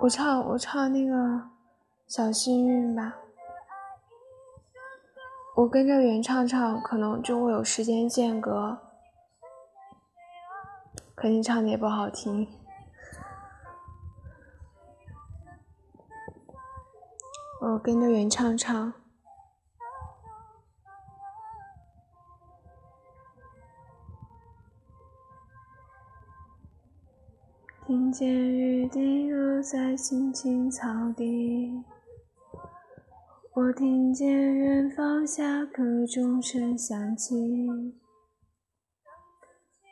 [0.00, 1.50] 我唱我唱那个
[2.06, 3.16] 小幸运吧，
[5.54, 8.78] 我跟着原唱唱，可能就会有时间间隔，
[11.14, 12.48] 肯定唱的也不好听。
[17.60, 18.94] 我跟着原唱唱。
[27.92, 31.84] 听见雨滴落在青青草地，
[33.52, 37.36] 我听见远方下课钟声响起，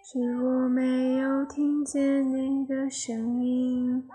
[0.02, 4.08] 是我没有听见你的声音，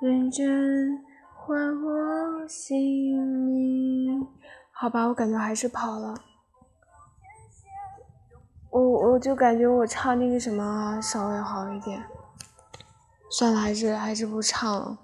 [0.00, 0.98] 认真
[1.32, 4.26] 还我姓名。
[4.72, 6.12] 好吧，我感觉还是跑了，
[8.72, 12.02] 我我就感觉我唱那个什么稍微好一点。
[13.30, 14.98] 算了，还是还是不唱了。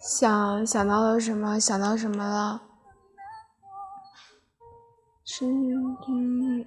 [0.00, 1.60] 想想到了什么？
[1.60, 2.62] 想到什么了？
[5.24, 6.66] 是嗯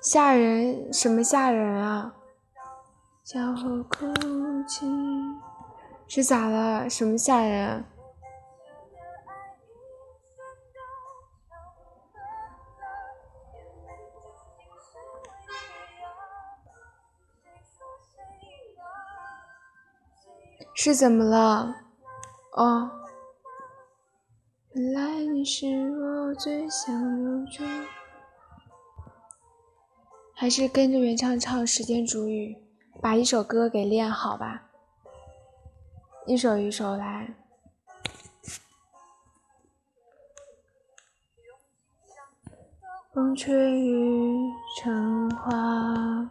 [0.00, 0.92] 吓人？
[0.92, 2.14] 什么吓人啊？
[6.06, 6.88] 是咋了？
[6.88, 7.84] 什么吓人？
[20.80, 21.74] 是怎么了？
[22.52, 22.88] 哦，
[24.74, 27.64] 原来你是我最想留住。
[30.36, 32.56] 还是跟着原唱唱时间煮雨，
[33.02, 34.70] 把一首歌给练好吧。
[36.26, 37.34] 一首一首来。
[43.12, 44.48] 风吹雨
[44.80, 46.30] 成花。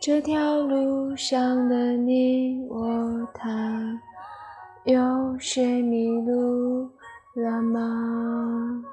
[0.00, 4.00] 这条路上的你我他，
[4.84, 6.88] 有谁迷路
[7.34, 8.84] 了吗？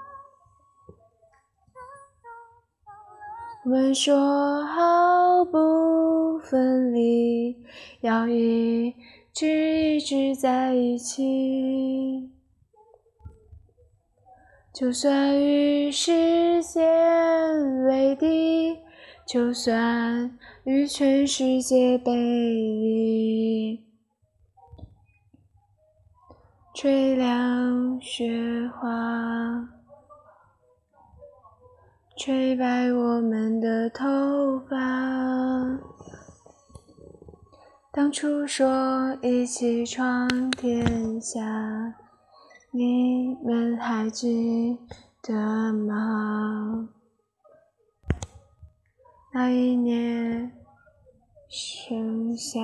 [3.64, 7.56] 我们说好不分离，
[8.02, 8.96] 要一
[9.32, 12.32] 直一直在一起。
[14.74, 18.80] 就算与时间为敌，
[19.28, 23.86] 就算与全世界背离，
[26.74, 29.70] 吹凉雪花。
[32.18, 34.76] 吹白我们的头发。
[37.92, 41.94] 当初说一起闯天下，
[42.72, 44.80] 你们还记
[45.22, 46.90] 得吗？
[49.38, 50.50] 那一年
[51.50, 52.58] 盛夏，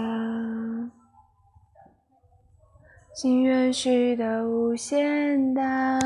[3.14, 6.00] 心愿许得无限大。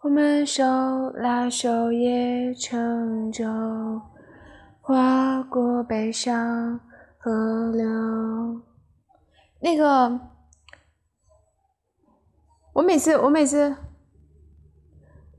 [0.00, 0.64] 我们手
[1.10, 3.44] 拉手也乘舟，
[4.80, 6.80] 划过悲伤
[7.18, 8.62] 河流。
[9.60, 10.18] 那个，
[12.72, 13.76] 我每次我每次，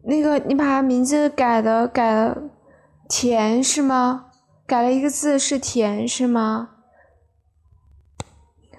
[0.08, 2.50] 那个你把他名字改的改了，
[3.10, 4.28] 甜是吗？
[4.68, 6.70] 改了一个字是甜是吗？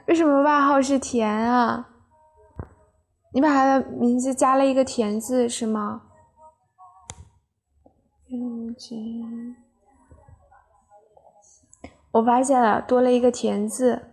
[0.07, 1.89] 为什么外号是甜啊？
[3.33, 6.03] 你把他的名字加了一个“田”字是吗？
[12.12, 14.12] 我发现了，多了一个“田”字。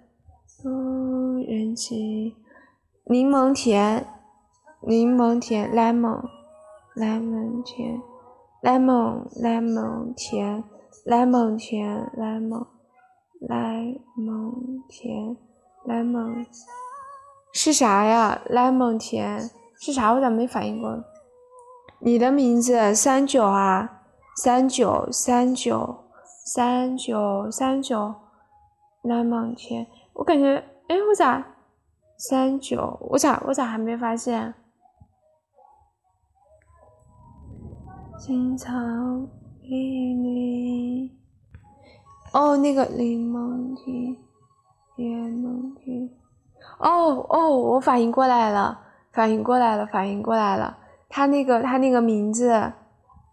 [1.48, 2.36] 人情，
[3.06, 4.08] 柠檬甜，
[4.82, 6.22] 柠檬甜，lemon
[6.96, 8.02] 柠蒙甜
[8.62, 10.64] ，lemon lemon 甜
[11.06, 12.64] ，lemon 甜 lemon，lemon
[14.88, 15.36] 甜
[15.88, 16.46] lemon，
[17.52, 20.14] 是啥呀？lemon 甜是啥？
[20.14, 21.04] 我咋没反应过？
[22.00, 24.04] 你的名字三九啊，
[24.36, 26.04] 三九三九
[26.46, 28.14] 三九三九
[29.04, 29.88] ，lemon 甜。
[30.14, 31.44] 我感觉，哎，我咋
[32.18, 33.00] 三九？
[33.10, 34.54] 我咋我咋还没发现？
[38.26, 38.72] 青草
[39.62, 41.12] 碧绿。
[42.32, 44.16] 哦，那个柠檬甜，
[44.96, 46.10] 柠檬甜。
[46.80, 48.80] 哦哦，我反应过来了，
[49.12, 50.78] 反应过来了，反应过来了。
[51.10, 52.48] 他那个他那个名字，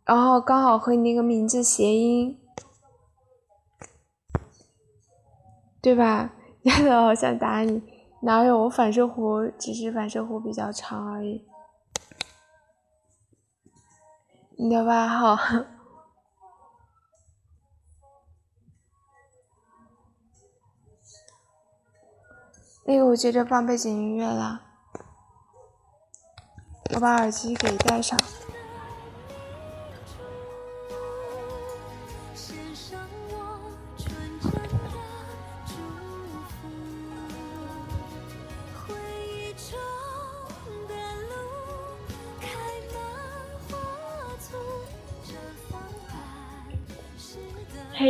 [0.04, 2.36] 然后刚好和你那个名字谐音，
[5.80, 6.32] 对吧？
[6.62, 7.80] 丫头，好想打你，
[8.22, 8.64] 哪有？
[8.64, 11.46] 我反射弧只是反射弧比较长而已。
[14.62, 15.38] 你的外号。
[22.84, 24.60] 那个，我接着放背景音乐了，
[26.94, 28.18] 我把耳机给戴上。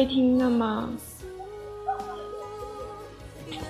[0.00, 0.88] 黑厅的吗？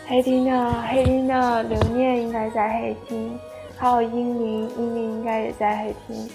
[0.06, 3.36] 黑厅的黑厅的留念应该在黑厅，
[3.76, 6.30] 还有英灵，英灵应该也在黑厅。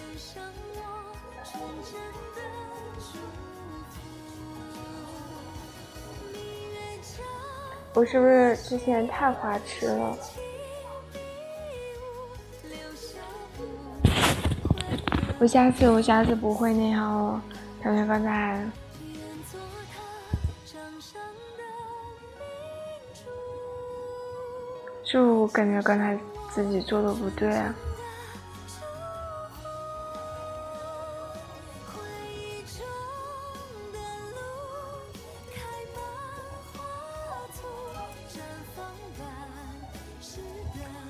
[7.93, 10.17] 我是不是之前太花痴了？
[15.39, 17.41] 我下次我下次不会那样了，
[17.81, 18.61] 感觉刚才。
[25.05, 26.17] 就我感觉刚才
[26.51, 27.73] 自己做的不对啊。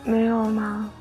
[0.04, 0.92] 没有吗？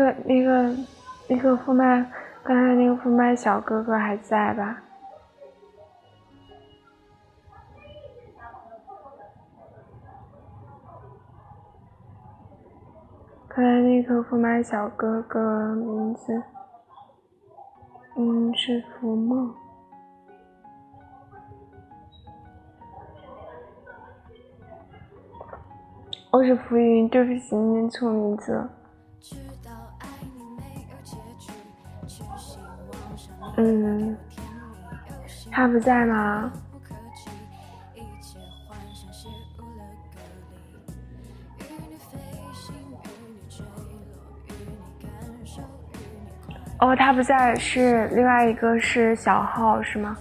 [0.00, 0.74] 个、那个、
[1.28, 2.10] 那个副麦，
[2.42, 4.82] 刚才那个副麦小哥哥还在吧？
[13.48, 16.42] 刚才那个副麦小哥哥名字，
[18.16, 19.54] 嗯，是浮梦。
[26.32, 28.70] 我是浮云，对不起，念错名字了。
[33.62, 34.16] 嗯，
[35.50, 36.50] 他不在吗？
[46.78, 47.54] 哦，他不在。
[47.56, 50.16] 是另外一个是小号，是吗？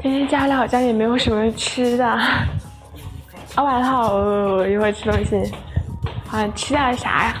[0.00, 2.18] 今天家里好像也没有什么吃的。
[3.54, 5.52] 啊，晚上好，我一会儿吃东西。
[6.30, 7.36] 啊，吃点啥呀？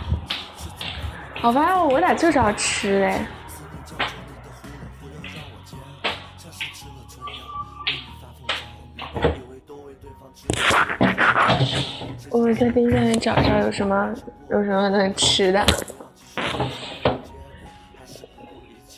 [1.42, 3.18] 我发现我俩就是要吃嘞。
[12.30, 14.14] 我在冰箱里找找有什么
[14.50, 15.64] 有什么能吃的。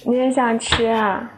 [0.05, 1.31] 你也想吃啊？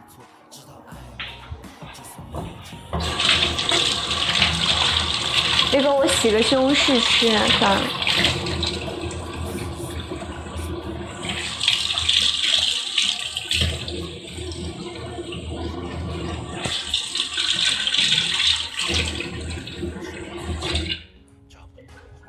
[5.77, 7.81] 这个我洗个西红柿吃算了。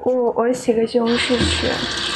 [0.04, 2.07] 我我洗个西红柿吃。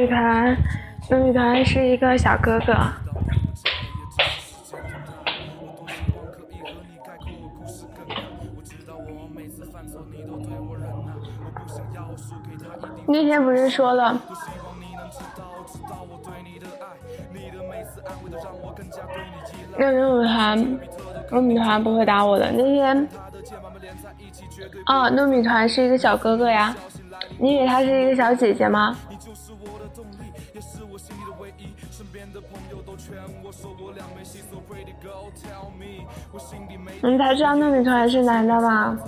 [0.00, 0.56] 糯米团，
[1.10, 2.74] 糯米团是一个小哥哥。
[13.06, 14.18] 那天不是说了，
[19.76, 20.78] 那糯米团，
[21.30, 22.50] 糯米团不会打我的。
[22.52, 23.08] 那天，
[24.86, 26.74] 啊，糯米团是一个小哥哥呀。
[27.38, 28.96] 你以为他是一个小姐姐吗？
[37.02, 38.98] 你才知道那女团是男的吗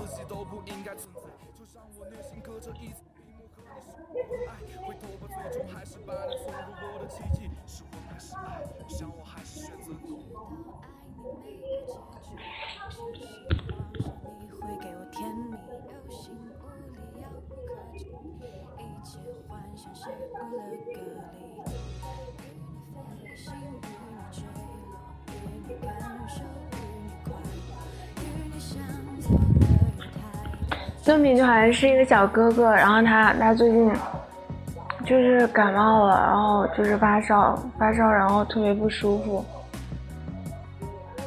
[31.07, 31.14] 吗？
[31.14, 33.92] 糯米团是一个小哥哥，然后他他最近
[35.05, 39.44] 就是感冒了，然后就是发烧发烧，然后特别不舒服。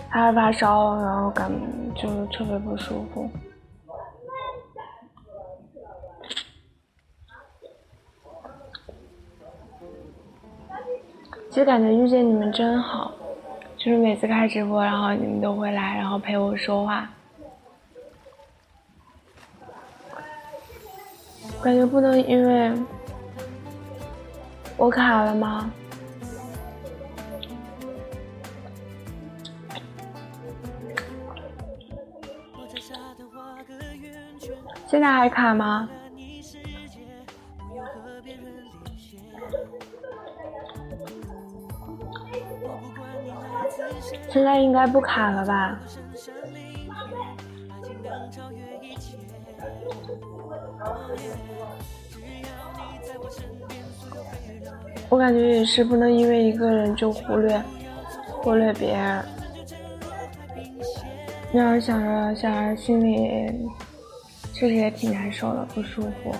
[0.10, 1.52] 他发烧，然后感
[1.94, 3.30] 就是特别不舒服。
[11.52, 13.12] 就感觉遇见你们真好，
[13.78, 17.10] 就是每次开直播，然后你们都会来，然后陪我说话。
[21.64, 22.72] 感觉不能因为
[24.78, 25.72] 我卡了吗？
[34.88, 35.90] 现在还卡吗？
[44.30, 45.80] 现在应该不卡了吧？
[55.10, 57.62] 我感觉也是不能因为一个人就忽略
[58.42, 59.24] 忽略别人，
[61.54, 63.50] 那样想着想着心里
[64.52, 66.36] 确实也挺难受的，不舒服。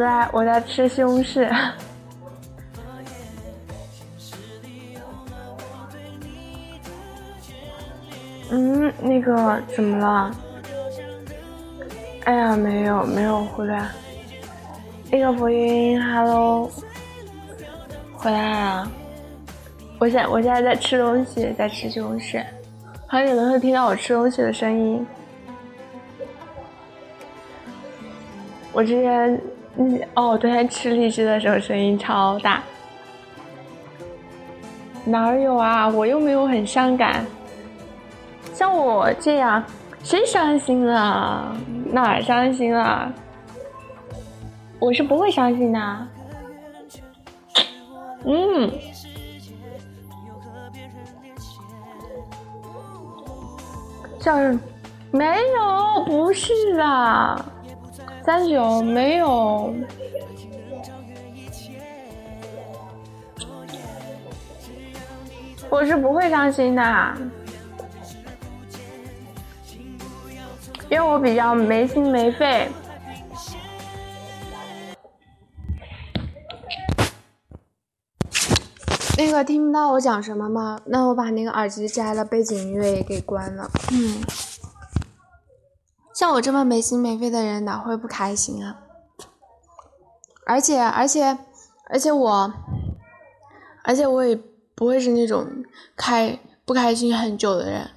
[0.00, 1.48] 在我在吃西红柿。
[8.50, 10.34] 嗯，那个怎么了？
[12.24, 13.80] 哎呀，没有没有忽略。
[15.08, 16.68] 那个浮云哈喽
[18.14, 18.90] 回来了。
[20.00, 22.44] 我现我现在在吃东西，在吃西红柿，
[23.06, 25.06] 好像有人会听到我吃东西的声音。
[28.72, 29.40] 我之前。
[29.80, 32.62] 嗯哦，昨天吃荔枝的时候声音超大，
[35.06, 35.88] 哪有啊？
[35.88, 37.24] 我又没有很伤感，
[38.52, 39.64] 像我这样，
[40.02, 41.56] 谁伤心了？
[41.86, 43.10] 哪伤心了？
[44.78, 46.06] 我是不会伤心的。
[48.26, 48.70] 嗯，
[54.20, 54.60] 像
[55.10, 57.44] 没有，不是的，
[58.24, 59.74] 三九没有。
[65.68, 67.14] 我是不会伤心的，
[70.90, 72.68] 因为我比较没心没肺。
[79.16, 80.80] 那个听不到我讲什么吗？
[80.86, 83.70] 那我把那个耳机摘了，背景音乐也给关了。
[83.92, 84.20] 嗯，
[86.20, 88.78] 像我这么没心没肺的人，哪会不开心啊？
[90.44, 91.38] 而且，而且，
[91.88, 92.52] 而且我，
[93.84, 94.38] 而且我也。
[94.76, 95.46] 不会是那种
[95.94, 97.90] 开不开心很久的人，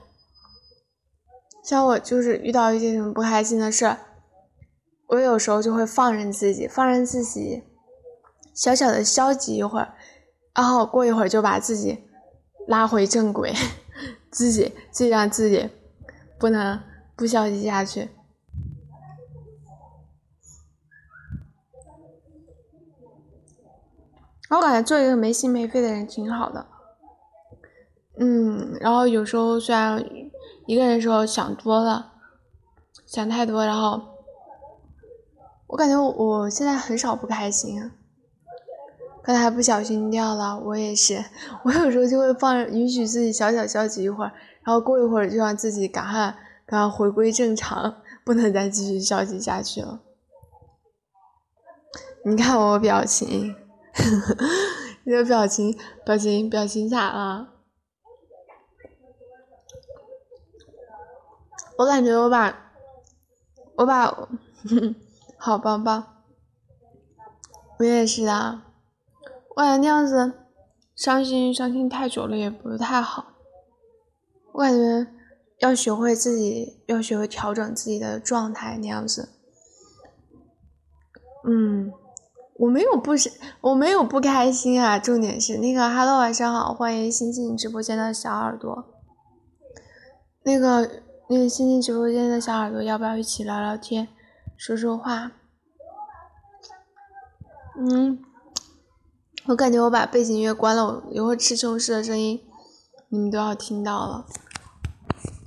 [1.64, 3.96] 像我就是遇到一些什么不开心的事，
[5.08, 7.64] 我有时候就会放任自己，放任自己，
[8.54, 9.94] 小小的消极一会儿，
[10.54, 12.04] 然后过一会儿就把自己
[12.68, 13.54] 拉回正轨，
[14.30, 15.70] 自己自己让自己
[16.38, 16.78] 不能
[17.16, 18.10] 不消极下去。
[24.50, 26.68] 我感觉做一个没心没肺的人挺好的。
[28.20, 30.06] 嗯，然后有时候虽然
[30.68, 32.14] 一个人的时候想多了，
[33.08, 34.00] 想太多，然后
[35.68, 37.92] 我感觉我现在很少不开心。
[39.24, 41.24] 刚才不小心掉了，我也是，
[41.66, 50.02] 我有时候就会放允许自己小小消极一会儿，然后过一会儿就让自己赶快赶快回归正常，不能再继续消极下去了。
[52.26, 53.56] 你看我表情，
[55.04, 57.50] 你的表情表情表情咋了？
[61.78, 62.72] 我感觉我把，
[63.76, 64.06] 我把，
[65.38, 66.24] 好棒棒，
[67.80, 68.68] 我也是啊，
[69.50, 70.34] 我感觉那样子
[70.96, 73.34] 伤心伤心太久了也不太好，
[74.54, 75.12] 我感觉
[75.64, 79.30] 要学会自己要学会调整自己的状态那样子，
[81.48, 81.92] 嗯，
[82.56, 88.86] 我没有不是我没有不开心啊，重点是那个 Hello 晚上好，欢迎新进直播间的小耳朵，
[90.44, 91.02] 那个。
[91.30, 94.10] 那个新进直播间的小耳朵，要不要一起聊聊天，
[94.58, 95.32] 说说话？
[97.80, 98.20] 嗯，
[99.46, 102.42] 我感觉我把背景音乐关了，我一会吃西红柿的声音
[103.08, 104.26] 你们都要听到了。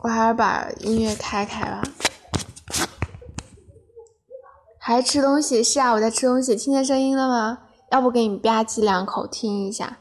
[0.06, 1.82] 我还是把音乐开开吧。
[4.78, 5.64] 还吃东西？
[5.64, 7.66] 是啊，我在吃东西，听见声音了吗？
[7.90, 9.98] 要不给你吧唧两口听一下。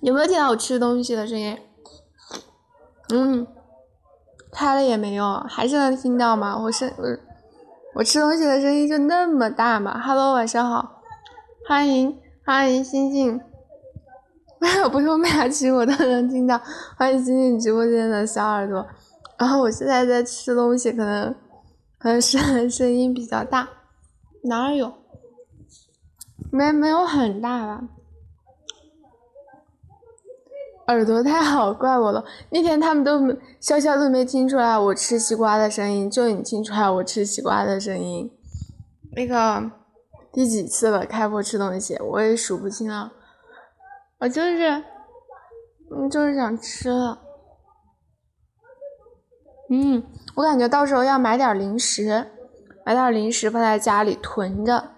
[0.00, 1.58] 有没有听到我吃东西的声音？
[3.08, 3.48] 嗯，
[4.52, 6.56] 开了也没用，还是能听到吗？
[6.56, 7.04] 我是我，
[7.96, 11.02] 我吃东西的声音就那么大吗？Hello，晚上好，
[11.66, 12.16] 欢迎
[12.48, 13.38] 欢迎新进，
[14.58, 16.58] 没有不用吧唧我都能听到。
[16.96, 18.86] 欢迎新进直播间的小耳朵，
[19.36, 21.34] 然后我现在在吃东西，可能
[21.98, 23.68] 可能声声音比较大，
[24.44, 24.94] 哪有？
[26.50, 27.84] 没没有很大吧？
[30.86, 32.24] 耳朵太好，怪我了。
[32.48, 33.20] 那天他们都
[33.60, 38.32] 潇潇都没听出来我吃西瓜的声音，就你听出来我吃西瓜的声音。
[39.12, 39.70] 那个
[40.32, 41.04] 第几次了？
[41.04, 43.12] 开播吃东西，我也数不清了。
[44.20, 44.84] 我就是，
[45.90, 47.18] 嗯，就是想吃了。
[49.70, 50.02] 嗯，
[50.36, 52.26] 我感觉到时候要买点零食，
[52.84, 54.90] 买点零食放在家里囤着，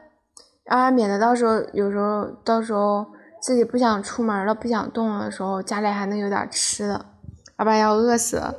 [0.67, 3.07] 啊，免得到时候有时候到时候。
[3.43, 7.07] 自己不想出门了，不想动了的时候，家里还能有点吃的，
[7.59, 8.55] 要不然要饿死了。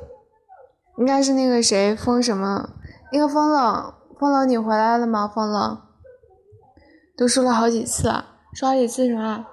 [0.98, 2.68] 应该是那个谁，风什么？
[3.12, 5.28] 那个风冷，风冷，你回来了吗？
[5.32, 5.80] 风冷，
[7.16, 9.46] 都说了好几次了，说好几次什么？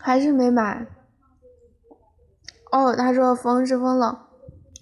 [0.00, 0.86] 还是没买。
[2.70, 4.18] 哦，他说风是风冷，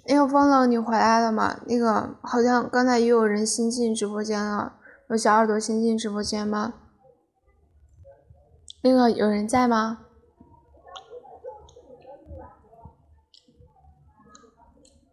[0.07, 1.61] 那个风冷，你回来了吗？
[1.66, 4.78] 那个好像刚才又有人新进直播间了。
[5.09, 6.74] 有小耳朵新进直播间吗？
[8.82, 10.07] 那个有人在吗？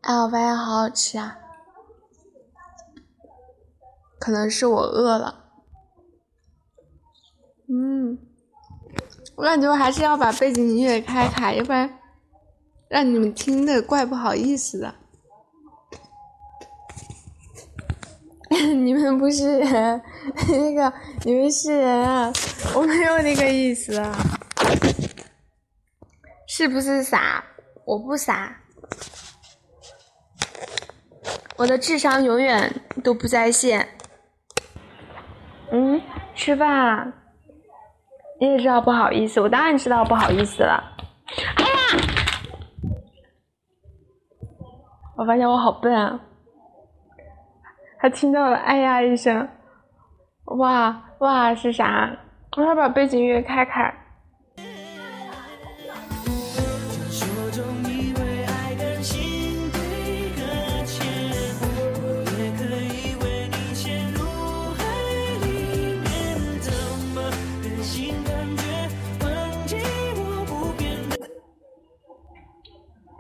[0.02, 1.38] 哎，我发现好好吃啊！
[4.20, 5.46] 可能是我饿了。
[7.70, 8.18] 嗯，
[9.36, 11.98] 我感觉我还是要把背景音乐开开，要不然
[12.88, 14.96] 让你们听的怪不好意思的。
[18.50, 20.02] 你们不是人，
[20.48, 20.92] 那个
[21.24, 22.34] 你们是人啊！
[22.74, 24.12] 我没有那个意思啊，
[26.48, 27.44] 是不是傻？
[27.86, 28.60] 我不傻，
[31.58, 33.88] 我的智商永远都不在线。
[35.72, 36.02] 嗯，
[36.34, 37.14] 吃饭，
[38.40, 40.84] 你也知道不好意思，我当然知道不好意思了。
[41.58, 41.70] 哎呀！
[45.16, 46.20] 我发现我好笨啊！
[48.00, 49.48] 他听到了哎呀一声，
[50.46, 52.18] 哇哇是啥？
[52.58, 53.94] 我要把背景音乐开开。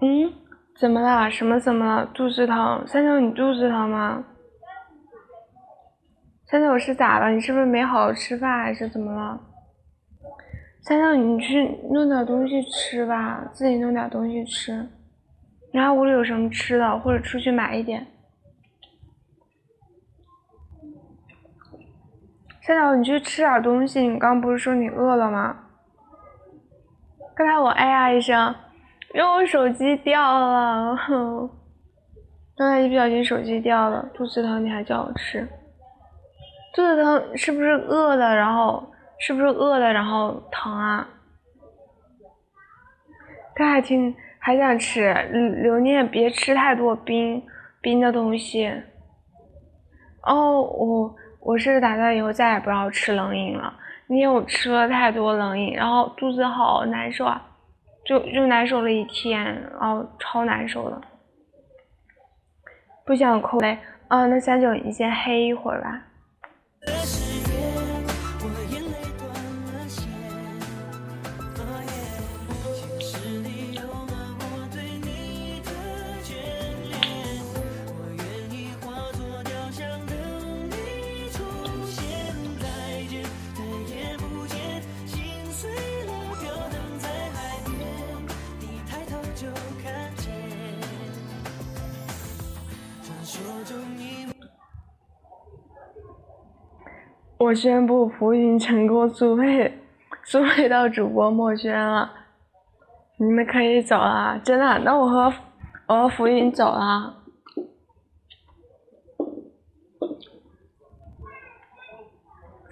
[0.01, 0.33] 嗯，
[0.79, 1.29] 怎么了？
[1.29, 2.05] 什么怎么了？
[2.05, 2.87] 肚子疼？
[2.87, 4.23] 三九，你肚子疼吗？
[6.45, 7.29] 三九是咋了？
[7.31, 9.41] 你是不是没好好吃饭，还是怎么了？
[10.81, 14.89] 三九，你去弄点东西吃吧，自己弄点东西吃。
[15.73, 18.07] 你看屋里有什么吃的，或者出去买一点。
[22.61, 24.07] 三九，你去吃点东西。
[24.07, 25.65] 你刚不是说你饿了吗？
[27.35, 28.55] 刚才我哎呀一声。
[29.13, 30.95] 因为我手机掉了，
[32.55, 35.47] 刚才一不小心手机掉了，肚子疼你还叫我吃，
[36.75, 38.35] 肚子疼是不是饿了？
[38.35, 39.91] 然后是不是饿了？
[39.91, 41.07] 然后疼啊？
[43.55, 45.11] 他还挺还想吃，
[45.63, 47.41] 留念别吃太多冰
[47.81, 48.71] 冰的东西。
[50.21, 53.73] 哦，我我是打算以后再也不要吃冷饮了，
[54.05, 57.47] 那天我吃了太多冷饮，然后肚子好难受啊。
[58.09, 59.45] 就就难受了一天，
[59.79, 60.99] 然后超难受的，
[63.05, 63.77] 不想扣嘞。
[64.07, 66.07] 啊，那三九你先黑一会儿吧。
[97.39, 99.79] 我宣布浮云成功速配，
[100.25, 102.11] 速配到主播墨轩了，
[103.15, 104.79] 你们可以走了，真的。
[104.79, 105.33] 那我和
[105.87, 107.23] 我和浮云走了，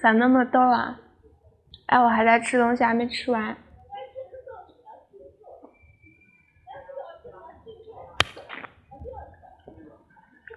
[0.01, 0.99] 咋那么逗啊？
[1.85, 3.55] 哎，我还在吃东西，还没吃完。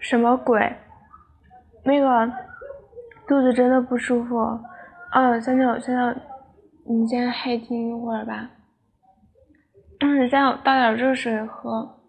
[0.01, 0.77] 什么鬼？
[1.85, 2.50] 那个。
[3.31, 4.35] 肚子真的不舒服，
[5.13, 6.21] 嗯，三九三九，
[6.85, 8.51] 你先黑听一会儿吧。
[10.01, 12.01] 嗯，再倒点热水喝。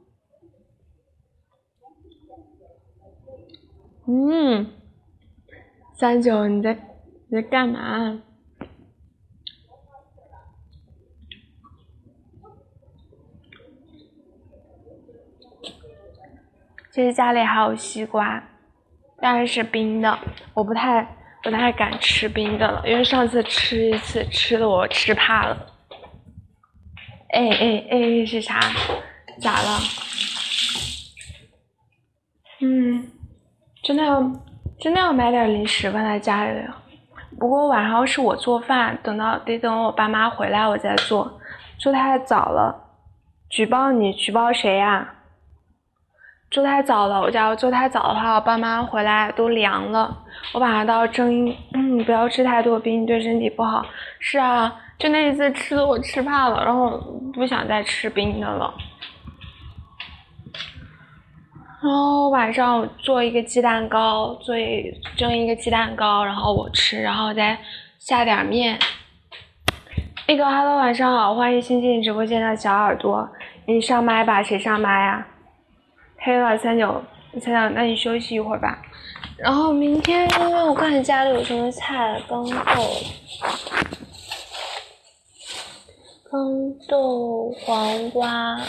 [4.08, 4.66] 嗯，
[5.94, 6.74] 三九你在
[7.28, 8.24] 你在干嘛？
[16.92, 18.51] 其实家里还有西瓜。
[19.22, 20.18] 当然是冰的，
[20.56, 21.08] 我不太
[21.44, 25.56] 不太敢吃冰的了，因为上次吃一次吃的我吃怕了。
[27.30, 28.60] 哎哎哎，是啥？
[29.40, 29.80] 咋了？
[32.60, 33.08] 嗯，
[33.84, 34.22] 真的要
[34.80, 36.78] 真的要买点零食放在家里了。
[37.40, 41.40] 不过晚上是我做饭，等到得等我爸妈回来我再做，
[41.78, 42.90] 做太早了。
[43.50, 45.16] 举报你，举报谁呀？
[46.52, 50.18] 做太早了，我家做太早的话，我爸妈回来都凉了。
[50.54, 51.56] 我把它到蒸，
[52.06, 53.86] 不要吃太多冰，对身体不好。
[54.20, 56.98] 是啊，就那一次吃的我吃怕了，然后
[57.34, 58.74] 不想再吃冰的了。
[61.82, 67.58] 然后晚上做一个鸡蛋糕，做一蒸一个鸡蛋糕，然后我吃，然后再
[67.98, 68.78] 下点面。
[70.28, 73.30] 那个，Hello，晚上好，欢迎新进直播间的小耳朵，
[73.68, 75.28] 你上麦吧，谁上麦呀？
[76.24, 77.04] 黑了三九，
[77.40, 78.80] 三九，那你休息一会儿吧。
[79.38, 82.84] 然后明天因为我看你家里有什么菜，豇豆，
[86.30, 88.62] 豇豆黄瓜，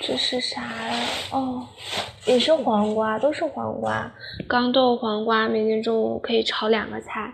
[0.00, 0.94] 这是啥呀？
[1.30, 1.66] 哦，
[2.26, 4.12] 也是黄瓜，都是黄瓜，
[4.50, 7.32] 豇豆黄瓜，明天中午可以炒两个菜。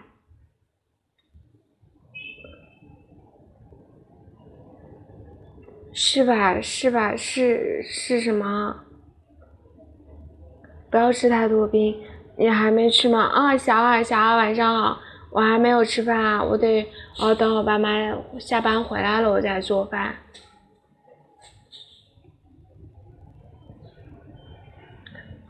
[6.01, 6.61] 是吧？
[6.61, 7.17] 是吧？
[7.17, 8.85] 是是什么？
[10.89, 11.93] 不要吃太多冰。
[12.37, 13.23] 你还没吃吗？
[13.25, 15.01] 啊，小二，小二，晚上好。
[15.33, 16.87] 我还没有吃饭啊，我得，
[17.21, 17.91] 我等我爸妈
[18.39, 20.15] 下班回来了，我再做饭。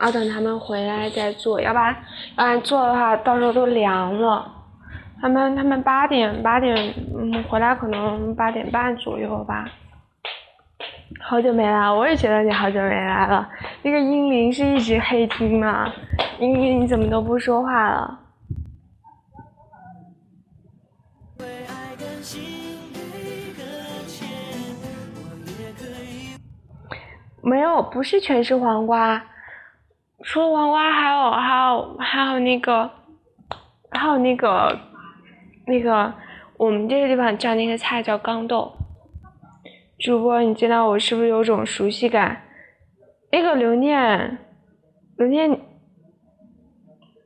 [0.00, 1.94] 要等他们回来再做，要不然，
[2.38, 4.50] 要不然做的话，到时候都凉了。
[5.20, 9.70] 他们他们八点八点嗯回来，可能八点半左右吧。
[11.20, 13.46] 好久没来，我也觉得你好久没来了。
[13.82, 15.92] 那个英灵是一直黑听吗？
[16.38, 18.18] 英灵你怎么都不说话了？
[27.42, 29.22] 没有，不是全是黄瓜，
[30.22, 32.90] 除了黄瓜还有还有还有那个
[33.90, 34.78] 还有那个
[35.66, 36.12] 那个
[36.56, 38.77] 我们这个地方叫那个菜叫豇豆。
[39.98, 42.42] 主播，你见到我是不是有种熟悉感？
[43.32, 44.38] 那个刘念，
[45.16, 45.60] 刘念，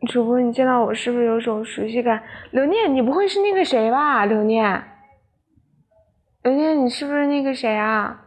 [0.08, 2.22] 主播，你见到我是不是有种熟悉感？
[2.50, 4.24] 刘念，你不会是那个谁吧？
[4.24, 4.82] 刘念，
[6.42, 8.26] 刘念，你是不是那个谁啊？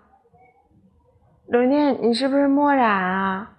[1.48, 3.58] 刘念，你是不是墨染啊？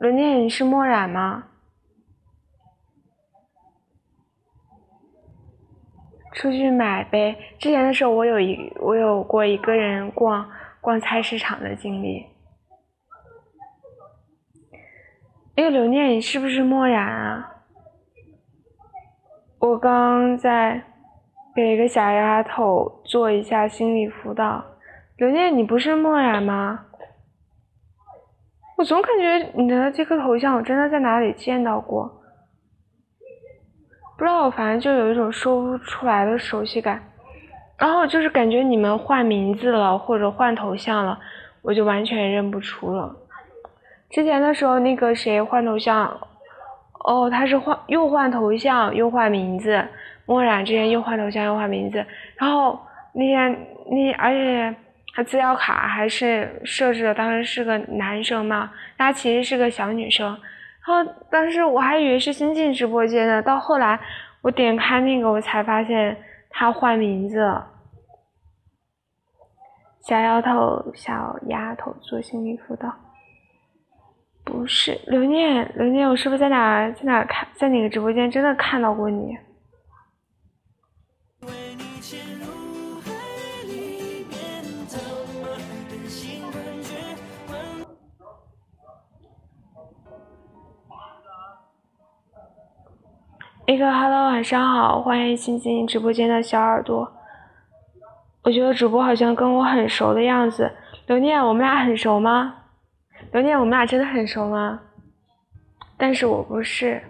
[0.00, 1.47] 刘念，你是墨染吗？
[6.38, 7.36] 出去买呗。
[7.58, 10.48] 之前的时候，我有一我有过一个人逛
[10.80, 12.24] 逛菜市场的经历。
[15.56, 17.56] 那个刘念，你是不是墨染啊？
[19.58, 20.80] 我刚在
[21.56, 24.64] 给一个小丫头做一下心理辅导。
[25.16, 26.84] 刘念，你不是墨染吗？
[28.76, 32.17] 我总感觉你的这个头像，我真的在哪里见到过。
[34.18, 37.00] 不知道，反正就有一种说不出来的熟悉感，
[37.78, 41.16] 然后就是感觉你们换名字了或者换头像了，
[41.62, 43.14] 我就完全认不出了。
[44.10, 46.18] 之前的时候，那个谁换头像，
[47.04, 49.86] 哦，他是换又换头像又换名字，
[50.26, 52.04] 墨染之前又换头像又换名字，
[52.36, 52.76] 然后
[53.14, 53.56] 那天
[53.88, 54.74] 那而且
[55.14, 60.36] 他资料卡还是设置的当时是个男生嘛，他其实是个小女生。
[60.88, 64.00] 他当时我还以为是新进直播间的，到后来
[64.40, 66.16] 我点开那个，我才发现
[66.48, 67.70] 他换名字了。
[70.00, 72.90] 小丫头，小丫头做心理辅导，
[74.42, 79.36] 不是刘念，刘念，我是不是在哪在哪看，在哪个直播间真的看到过你？
[93.68, 97.12] 一个 Hello，晚上好，欢迎新进直播间的小耳朵。
[98.42, 100.72] 我觉得主播好像跟我很熟的样子。
[101.06, 102.54] 刘念，我们俩很熟吗？
[103.30, 104.80] 刘念，我们俩真的很熟吗？
[105.98, 107.02] 但是我不是。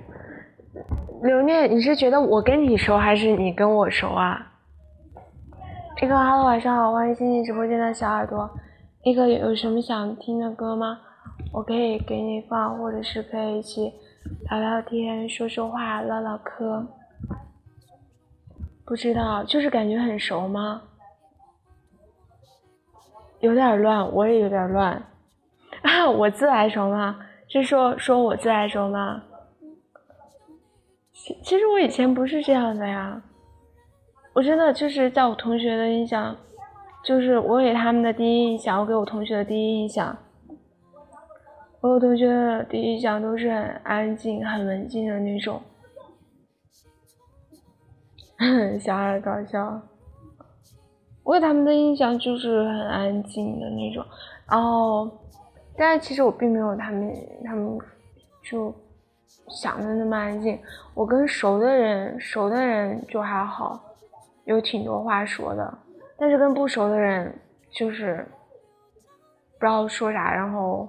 [1.23, 4.45] 刘念，你是觉得我跟你熟，还是你跟我熟啊？
[6.03, 8.51] 一个 Hello，晚上好，欢迎新进直播间的小耳朵。
[9.05, 10.99] 一个有什么想听的歌吗？
[11.53, 13.93] 我可以给你放，或者是可以一起。
[14.51, 16.87] 聊聊天，说说话，唠唠嗑。
[18.85, 20.83] 不知道，就是感觉很熟吗？
[23.41, 25.03] 有点乱，我也有点乱。
[25.83, 27.21] 啊，我自来熟吗？
[27.49, 29.23] 是说说我自来熟吗？
[31.13, 33.23] 其其实我以前不是这样的呀。
[34.35, 36.37] 我真的就是在我同学的印象，
[37.05, 40.17] 就是我给他们的第一印象，我给我同学的第一印象。
[41.81, 45.63] 我同学的第一印象都是很安静、很文静的那种，
[48.81, 49.81] 小孩搞笑。
[51.23, 54.05] 我给他们的印象就是很安静的那种，
[54.49, 55.09] 然后，
[55.77, 57.15] 但是其实我并没有他们
[57.45, 57.79] 他们
[58.43, 58.75] 就
[59.49, 60.59] 想的那么安静。
[60.95, 63.81] 我跟熟的人，熟的人就还好，
[64.47, 65.79] 有挺多话说的，
[66.17, 67.33] 但是跟不熟的人
[67.71, 68.27] 就是
[69.59, 70.89] 不知道说啥，然后。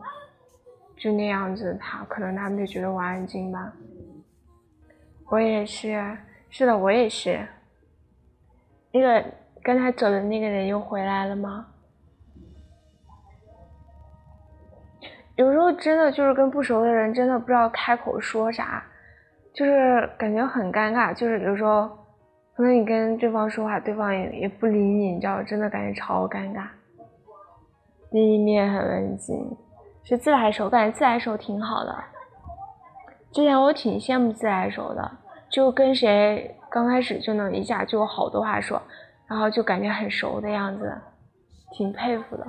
[0.99, 3.73] 就那样子，他可能他们就觉得我安静吧。
[5.29, 6.17] 我也是，
[6.49, 7.47] 是的，我也是。
[8.91, 9.23] 那个
[9.63, 11.67] 刚才走的那个人又回来了吗？
[15.35, 18.83] 有时候真的就是跟不熟的人，真的不知道开口说啥，
[19.53, 21.13] 就是感觉很尴尬。
[21.13, 21.87] 就是有时候，
[22.55, 26.67] 可能你跟对方说话，对方也也不理你，你知道，真的感觉超尴尬。
[28.11, 29.55] 第一面很温馨。
[30.09, 31.95] 是自来熟，感觉自来熟挺好的。
[33.31, 35.11] 之前我挺羡慕自来熟的，
[35.51, 38.81] 就跟谁刚开始就能一下就有好多话说，
[39.27, 40.99] 然后就感觉很熟的样子，
[41.73, 42.47] 挺佩服的。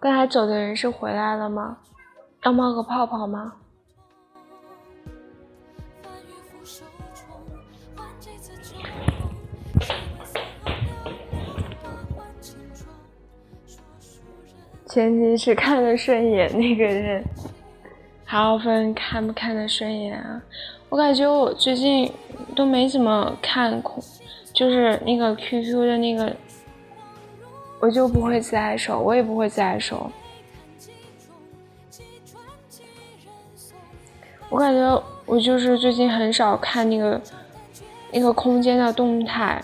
[0.00, 1.76] 刚才走的人是回来了吗？
[2.44, 3.56] 要冒个泡泡吗？
[14.98, 17.24] 前提是看得顺眼那个人，
[18.24, 20.42] 还要分看不看得顺眼啊。
[20.88, 22.10] 我感觉我最近
[22.56, 24.02] 都没怎么看空，
[24.52, 26.34] 就是那个 QQ 的那个，
[27.78, 30.10] 我就不会自来熟，我也不会自来熟。
[34.50, 37.22] 我感觉我就是最近很少看那个
[38.10, 39.62] 那个空间的动态，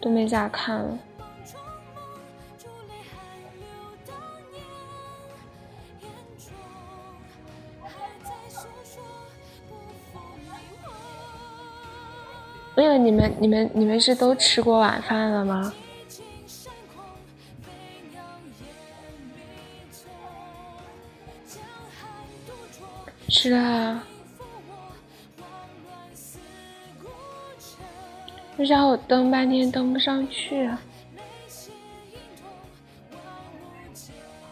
[0.00, 0.98] 都没咋看了。
[12.76, 15.72] 那个你们、你们、你们是都吃过晚饭了吗？
[23.28, 24.02] 吃了。
[28.58, 30.70] 为啥我登半天登不上去？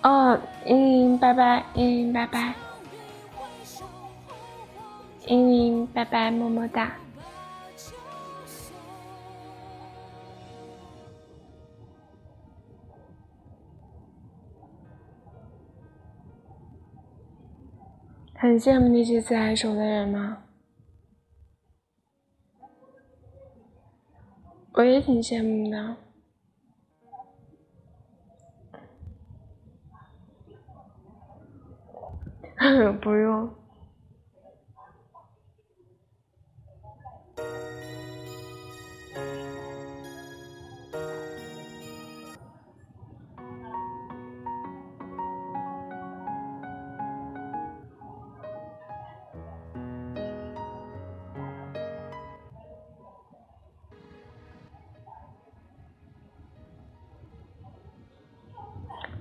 [0.03, 2.55] 哦，英英拜拜，英英拜拜，
[5.27, 6.93] 英英拜拜，么么哒。
[18.45, 20.43] 很羡慕那些自来熟的人吗？
[24.75, 25.97] 我也挺羡慕的。
[33.01, 33.64] 不用。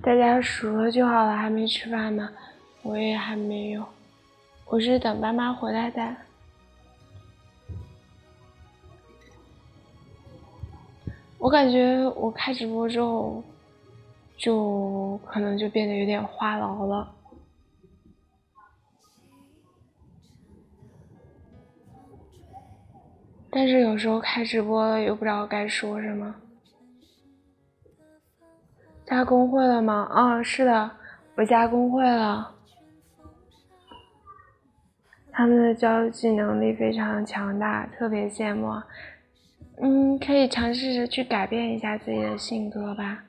[0.04, 2.30] 大家熟了就好了，还没吃饭吗？
[2.82, 3.82] 我也还没有，
[4.66, 6.14] 我是等爸妈回来的。
[11.38, 13.42] 我感觉我开直播之后，
[14.36, 17.10] 就可能就变得有点话痨了。
[23.50, 26.34] 但是有时候开直播了，又不知道该说什么。
[29.06, 30.08] 加工会了吗？
[30.10, 30.90] 啊，是的，
[31.36, 32.52] 我加工会了。
[35.30, 38.72] 他们的交际能力非常强大，特别羡慕。
[39.80, 43.24] 嗯，可以尝试着去改变一下自己的性格吧。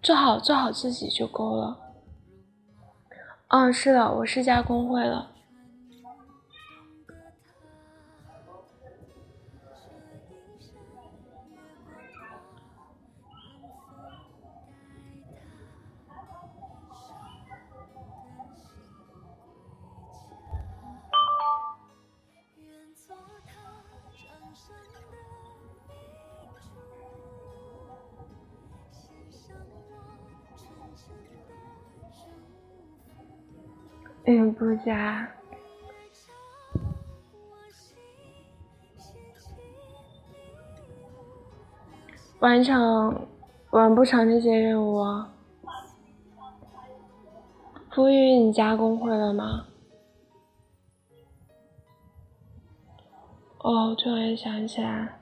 [0.00, 1.78] 做好做好自己就够了。
[3.48, 5.32] 嗯，是的，我是加工会了。
[34.86, 35.28] 家，
[42.38, 43.26] 完成，
[43.70, 45.04] 完不成那些任务。
[47.90, 49.66] 浮宇，你加工会了吗？
[53.58, 55.18] 哦，突然想起来。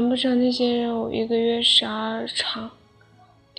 [0.00, 2.70] 完不成那些任务，一个月十二场，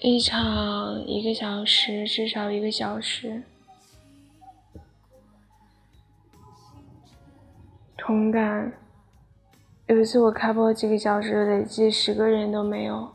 [0.01, 3.43] 一场一个小时，至少一个小时。
[7.95, 8.73] 同感。
[9.85, 13.07] 有一次我开播几个小时，累计十个人都没有。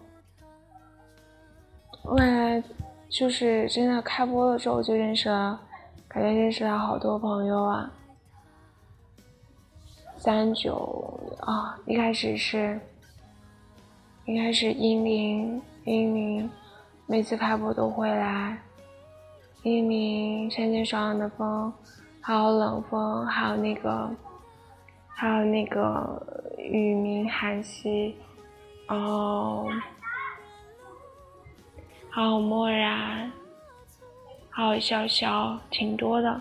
[2.04, 2.68] 我感觉
[3.08, 5.60] 就是真的开播了之后就认识了，
[6.06, 7.92] 感觉认识了好多朋友啊。
[10.16, 12.78] 三九啊，一开始是。
[14.26, 16.50] 应该是英灵，英灵
[17.06, 18.58] 每次开播都会来。
[19.62, 21.72] 英灵、山间爽朗的风，
[22.20, 24.10] 还有冷风，还有那个，
[25.08, 26.20] 还有那个
[26.58, 28.16] 雨鸣寒溪，
[28.88, 29.68] 哦，
[32.10, 33.30] 还有漠然，
[34.50, 36.40] 还有潇潇，挺多的。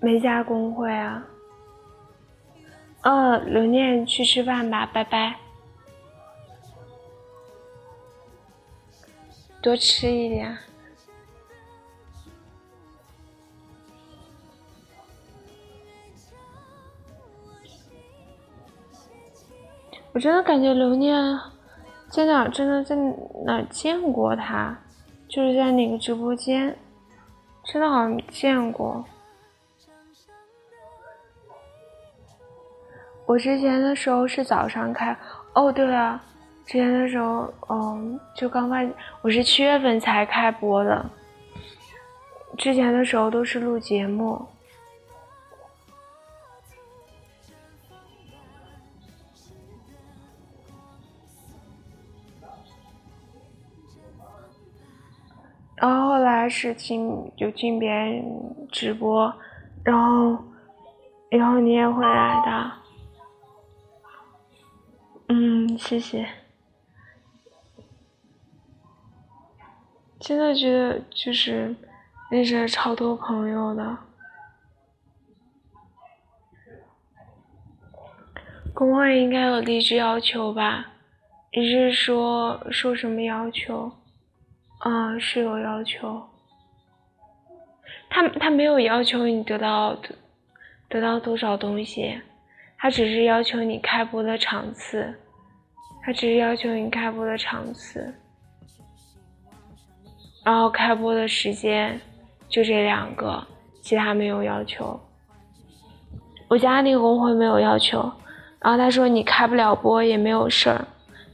[0.00, 1.26] 没加工会啊？
[3.02, 5.36] 呃，留念去吃饭吧，拜拜。
[9.66, 10.56] 多吃一点。
[20.12, 21.20] 我真的感觉刘念
[22.08, 22.94] 在哪，真的在
[23.44, 24.78] 哪见过他，
[25.26, 26.78] 就是在哪个直播间，
[27.64, 29.04] 真的好像见过。
[33.26, 35.18] 我之前的时候是早上开，
[35.54, 36.22] 哦，对了，
[36.66, 38.86] 之前的时候，嗯，就刚开，
[39.22, 41.08] 我是七月份才开播的，
[42.58, 44.44] 之前的时候都是录节目。
[55.76, 58.24] 然后后来是进就进别人
[58.72, 59.32] 直播，
[59.84, 60.36] 然后
[61.30, 62.72] 然后你也会来的，
[65.28, 66.26] 嗯，谢谢。
[70.26, 71.76] 真的觉得就是
[72.32, 73.96] 认识了超多朋友的。
[78.74, 80.88] 工会应该有离职要求吧？
[81.52, 83.92] 你是说说什么要求？
[84.80, 86.28] 啊，是有要求。
[88.10, 89.96] 他他没有要求你得到
[90.88, 92.20] 得到多少东西，
[92.76, 95.14] 他只是要求你开播的场次，
[96.02, 98.12] 他只是要求你开播的场次，
[100.46, 102.00] 然后开播的时间
[102.48, 103.44] 就这两个，
[103.82, 105.00] 其他没有要求。
[106.46, 107.98] 我家那个工会没有要求，
[108.60, 110.86] 然后他说你开不了播也没有事儿，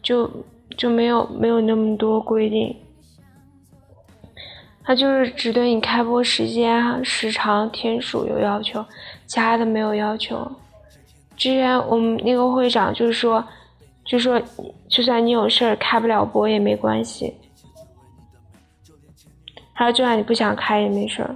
[0.02, 0.30] 就
[0.78, 2.74] 就没有没有那么多规定。
[4.82, 8.82] 他就是只对你开播时间、时长、天数有要求，
[9.26, 10.50] 其他的没有要求。
[11.36, 13.44] 之前我们那个会长就说，
[14.06, 14.40] 就说
[14.88, 17.34] 就算你有事儿开不了播也没关系，
[19.82, 21.34] 然后就算你不想开也没事儿。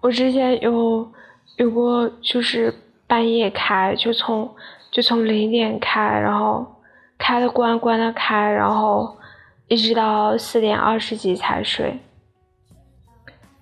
[0.00, 1.12] 我之前有
[1.56, 2.74] 有过，就是
[3.06, 4.50] 半夜开，就从
[4.90, 6.66] 就从零点开，然后
[7.18, 9.18] 开的关，关的开，然后
[9.68, 11.98] 一直到四点二十几才睡。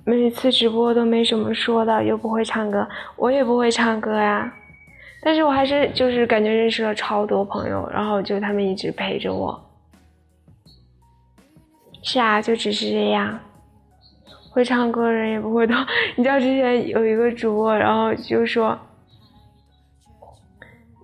[0.05, 4.55] 每次直播都没什么说的，又不会唱歌，我也不会唱歌呀。
[5.21, 9.69] 但是我还是就是感觉认识了超多朋友，然后就他们一直陪着我。
[12.03, 13.41] 是啊，就只是这样。
[14.51, 15.77] 会唱歌的人也不会多。
[16.17, 18.79] 你知道之前有一个主播，然后就说，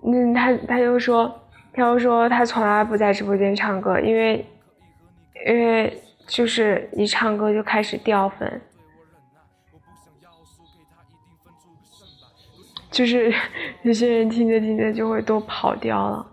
[0.03, 1.41] 嗯，他他就说，
[1.73, 4.45] 他就说他从来不在直播间唱歌，因为，
[5.47, 8.61] 因为就是一唱歌就开始掉粉，
[12.89, 13.33] 就是
[13.83, 16.31] 有些人听着听着就会都跑掉了。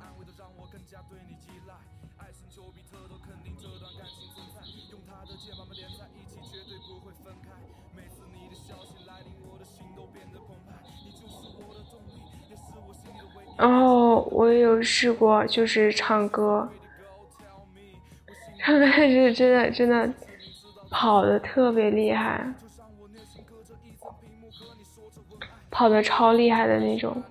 [13.62, 16.68] 然后我也有试过，就是唱歌，
[18.58, 20.12] 唱歌是真的真的
[20.90, 22.52] 跑的特别厉害，
[25.70, 27.22] 跑的超厉害的那种。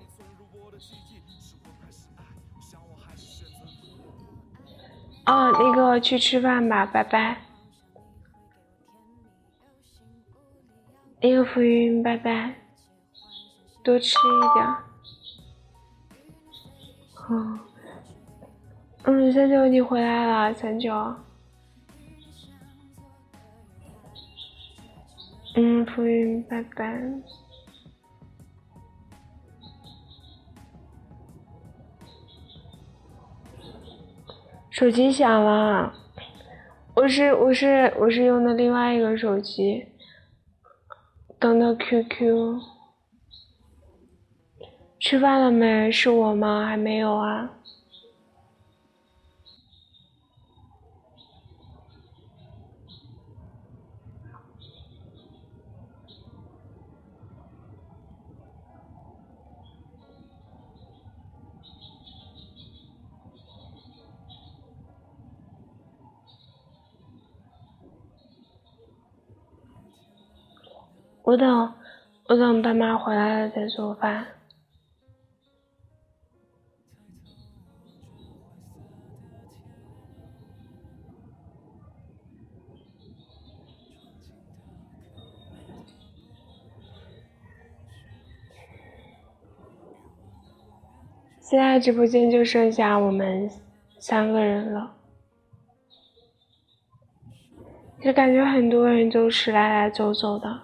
[5.25, 7.41] 啊，那个去吃饭吧，拜拜。
[11.19, 12.55] 那个浮云，拜拜，
[13.83, 14.90] 多吃一点。
[17.33, 17.59] 嗯，
[19.05, 20.93] 嗯，三九你回来了，三九。
[25.55, 27.01] 嗯，浮云，拜拜。
[34.69, 35.93] 手机响了，
[36.95, 39.85] 我是我是我是用的另外一个手机，
[41.39, 42.59] 登的 QQ。
[45.01, 45.91] 吃饭了没？
[45.91, 46.65] 是我吗？
[46.67, 47.49] 还没有啊。
[71.23, 71.73] 我等
[72.27, 74.40] 我等爸妈回来了再做饭。
[91.51, 93.51] 现在直播间就剩下我们
[93.99, 94.95] 三个人了，
[97.99, 100.61] 就感觉很多人都是来来走走的，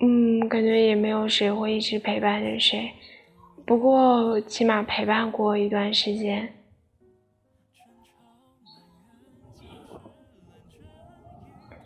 [0.00, 2.94] 嗯，感觉也没有谁会一直陪伴着谁，
[3.66, 6.54] 不过起码陪伴过一段时间。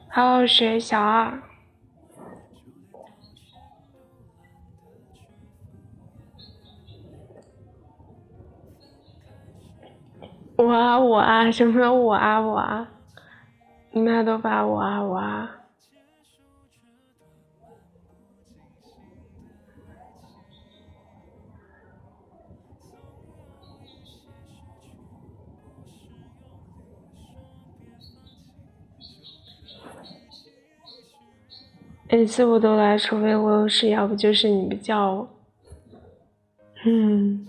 [0.07, 0.79] 还有谁？
[0.79, 1.50] 小二。
[10.63, 12.87] 我啊我啊，什么我啊我啊？
[13.93, 15.57] 你们都发我啊我啊。
[32.11, 35.29] 每次我都来，除非我有事，要不就是你不叫我。
[36.85, 37.47] 嗯，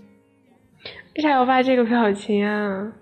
[1.14, 2.94] 为啥要发这个表情啊？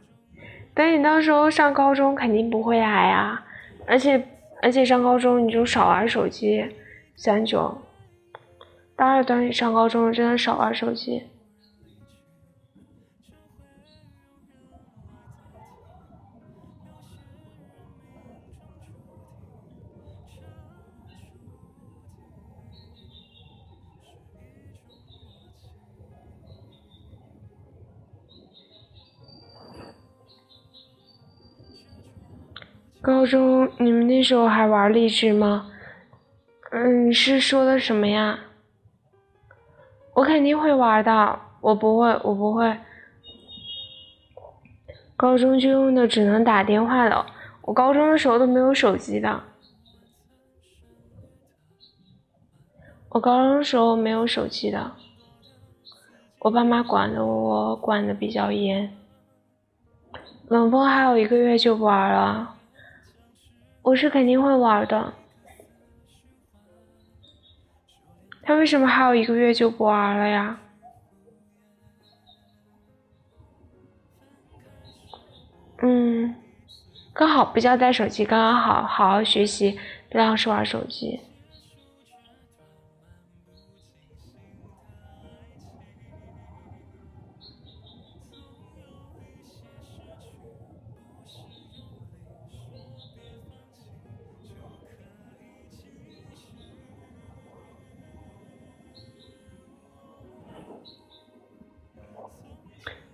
[0.80, 3.44] 那你到时候上高中肯定不会矮呀，
[3.86, 4.26] 而且
[4.62, 6.64] 而且上高中你就少玩手机，
[7.16, 7.82] 三九。
[8.96, 11.24] 大二等你上高中真的少玩手机。
[33.02, 35.70] 高中你们那时候还玩励志吗？
[36.70, 38.40] 嗯，是说的什么呀？
[40.12, 42.76] 我肯定会玩的，我不会，我不会。
[45.16, 47.24] 高中就用的只能打电话了，
[47.62, 49.44] 我高中的时候都没有手机的。
[53.08, 54.92] 我高中的时候没有手机的，
[56.40, 58.94] 我爸妈管的我管的比较严。
[60.48, 62.56] 冷风还有一个月就不玩了。
[63.90, 65.14] 我是肯定会玩的，
[68.44, 70.60] 他为什么还有一个月就不玩了呀？
[75.82, 76.36] 嗯，
[77.12, 79.76] 刚好不叫带手机，刚刚好好好学习，
[80.08, 81.18] 不要老是玩手机。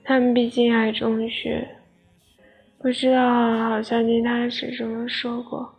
[0.08, 1.66] 他们毕竟还中学，
[2.78, 5.74] 不知道，好像听他是这么说过。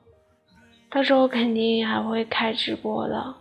[0.89, 3.35] 到时候肯定还会开直播的。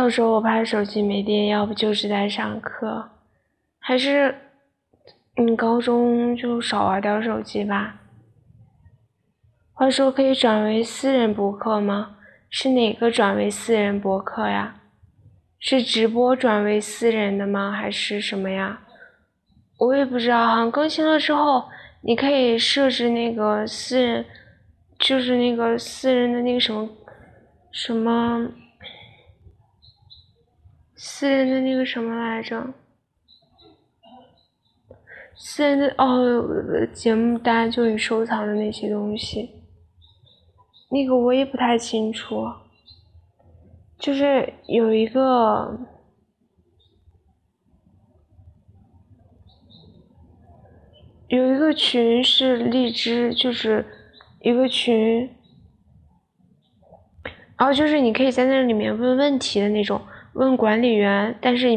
[0.00, 3.10] 到时候我怕手机没电，要不就是在上课，
[3.78, 4.34] 还是
[5.36, 8.00] 你高中就少玩点手机吧。
[9.74, 12.16] 话说可以转为私人博客吗？
[12.48, 14.76] 是哪个转为私人博客呀？
[15.58, 17.70] 是直播转为私人的吗？
[17.70, 18.80] 还是什么呀？
[19.80, 21.64] 我也不知道，好像更新了之后，
[22.00, 24.24] 你可以设置那个私人，
[24.98, 26.88] 就是那个私人的那个什么
[27.70, 28.48] 什么。
[31.02, 32.74] 私人的那个什么来着？
[35.34, 39.62] 私人的哦，节目单就你收藏的那些东西，
[40.90, 42.46] 那个我也不太清楚。
[43.98, 45.80] 就是有一个
[51.28, 53.86] 有一个群是荔枝，就是
[54.42, 55.34] 一个群，
[57.56, 59.98] 然后就是你可以在那里面问问题的那种，
[60.40, 61.68] 问管理员，但是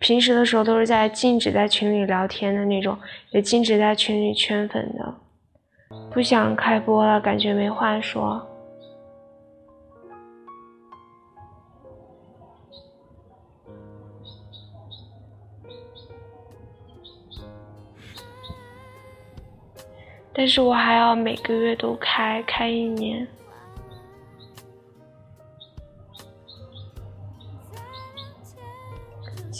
[0.00, 2.98] 平时的时候都是在禁止在群里聊天的那种，
[3.30, 5.14] 也禁止在群里圈粉的。
[6.10, 8.44] 不想开播了，感觉没话说。
[20.32, 23.24] 但是我还要每个月都开，开一年。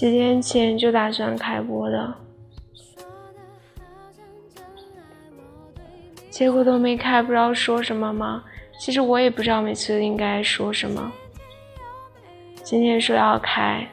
[0.02, 2.14] 几天前就打算开播的，
[6.28, 8.42] 结果都没开，不知道说什么吗？
[8.80, 11.12] 其实我也不知道每次应该说什么。
[12.64, 13.88] 今天说要开。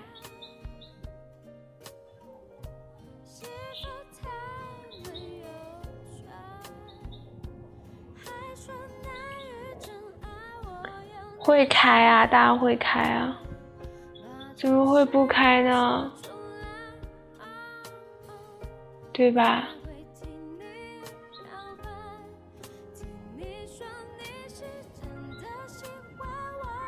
[11.37, 13.39] 会开啊，大家会开啊，
[14.59, 16.11] 怎么会不开呢？
[19.13, 19.63] 对吧？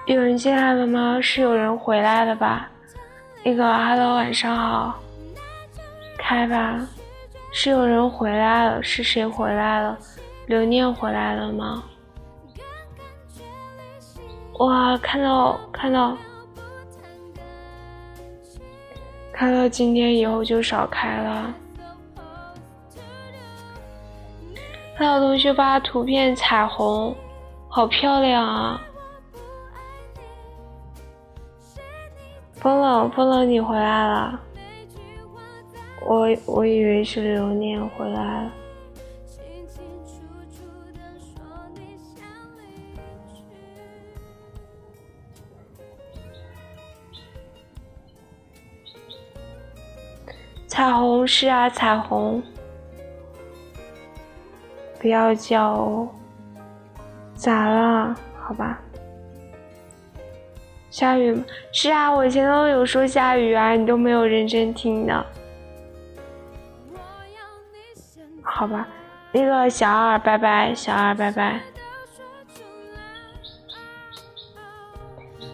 [0.06, 1.18] 有人进来了吗？
[1.22, 2.70] 是有人回来了吧？
[3.42, 5.00] 那个，Hello，晚上好。
[6.18, 6.86] 开吧，
[7.54, 9.98] 是有人回来了，是谁回来了？
[10.48, 11.86] 留念回来了吗？
[14.60, 16.18] 哇，看到看到
[19.42, 21.52] 看到，今天以后就少开了。
[24.96, 27.16] 看到同学发图片，彩虹，
[27.68, 28.80] 好漂亮啊！
[32.54, 34.40] 风冷风冷，你回来了，
[36.06, 38.52] 我我以为是留念回来了。
[50.82, 52.42] 彩虹是啊，彩虹，
[55.00, 56.10] 不要叫哦。
[57.36, 58.16] 咋了？
[58.42, 58.80] 好吧。
[60.90, 61.44] 下雨吗？
[61.72, 65.24] 是啊，我以前都有说下雨啊，你都没有认真听呢。
[68.42, 68.88] 好吧，
[69.32, 71.60] 那个小二，拜拜，小二，拜拜。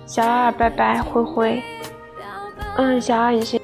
[0.06, 1.62] 小二，拜拜，灰灰。
[2.78, 3.60] 嗯，小二，你先。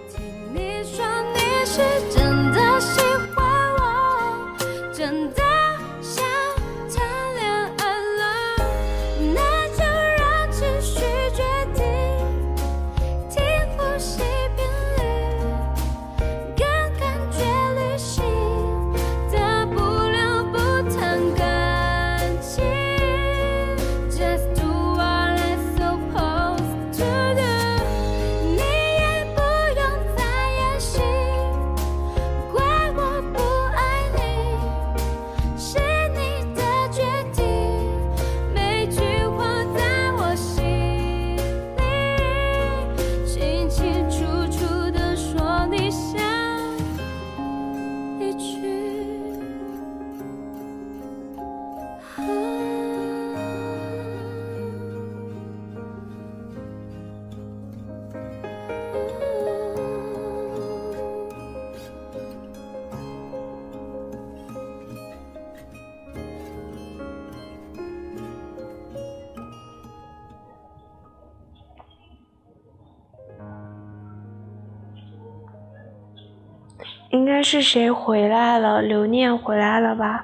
[77.34, 78.80] 该是谁回来了？
[78.84, 80.24] 刘念回来了吧？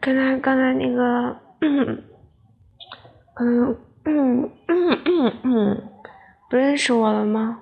[0.00, 2.00] 刚才刚才那个，嗯
[3.40, 5.82] 嗯嗯嗯嗯，
[6.48, 7.58] 不认识我了吗？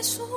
[0.00, 0.29] Jesús.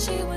[0.00, 0.29] she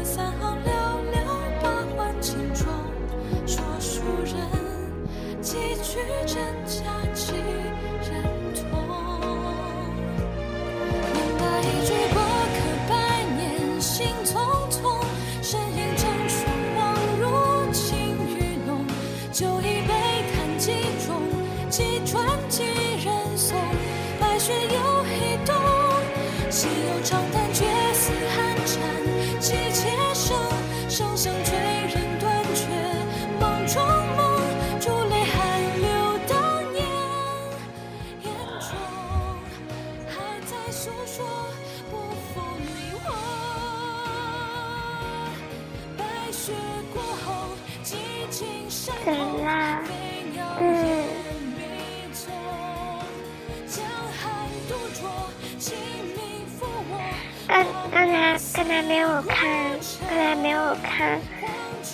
[58.14, 59.72] 刚才没有看，
[60.08, 61.20] 刚才没有看，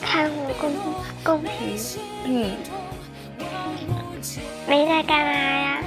[0.01, 0.71] 看过公
[1.23, 1.77] 公屏，
[2.25, 2.57] 嗯，
[4.67, 5.81] 没在干嘛呀？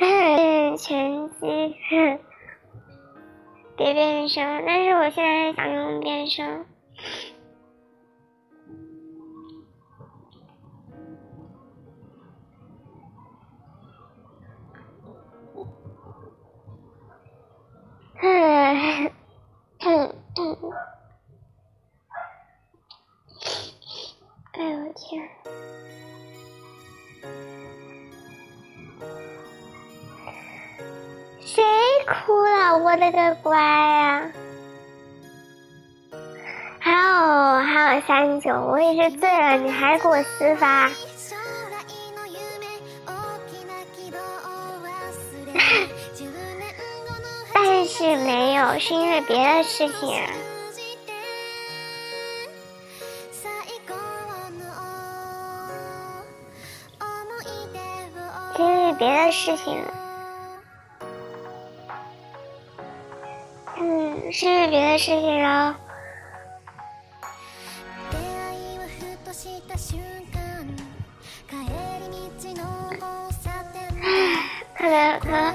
[0.00, 1.76] 嗯，拳击，
[3.76, 6.66] 别变声，但是我现在想用变声。
[18.22, 19.10] 哎
[24.56, 25.28] 呦天！
[31.40, 31.64] 谁
[32.06, 32.76] 哭了？
[32.78, 34.30] 我的个乖呀、
[36.78, 36.98] 还有
[37.62, 40.90] 还有三九，我也是醉了，你还给我私发？
[47.62, 50.08] 但是没有，是因为别的事情、
[58.58, 59.84] 因为别的事情，
[63.76, 65.76] 嗯，是因为别的事情了。
[74.74, 75.54] 看来 他，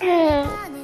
[0.00, 0.83] 嗯。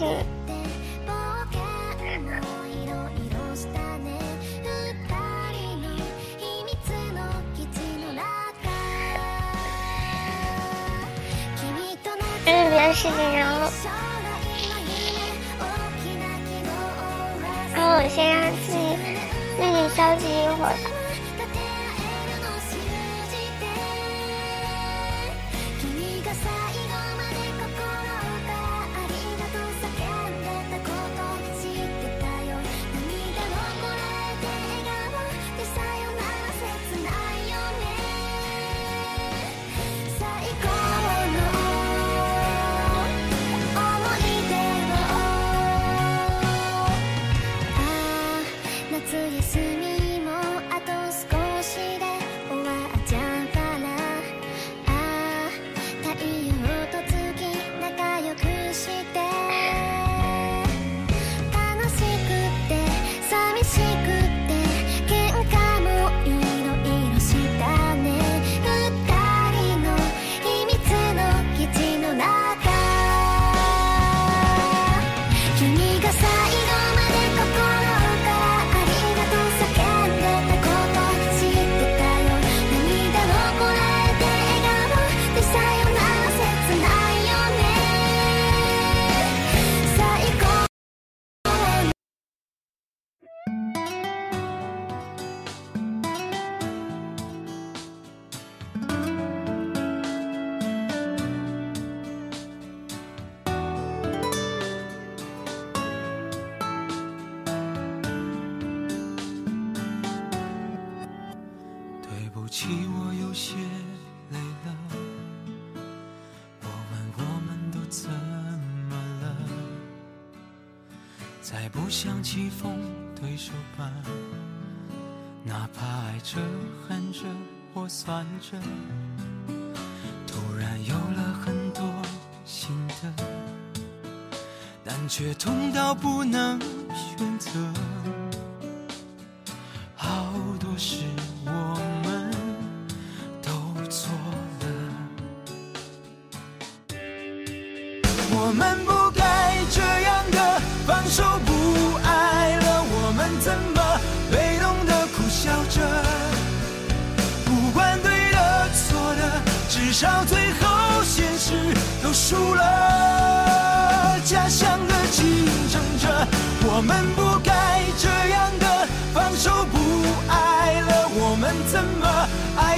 [0.00, 0.06] 处
[12.16, 13.68] 理别的事情，然后，
[17.76, 18.78] 然先让自己
[19.56, 20.89] 自己休息一会儿。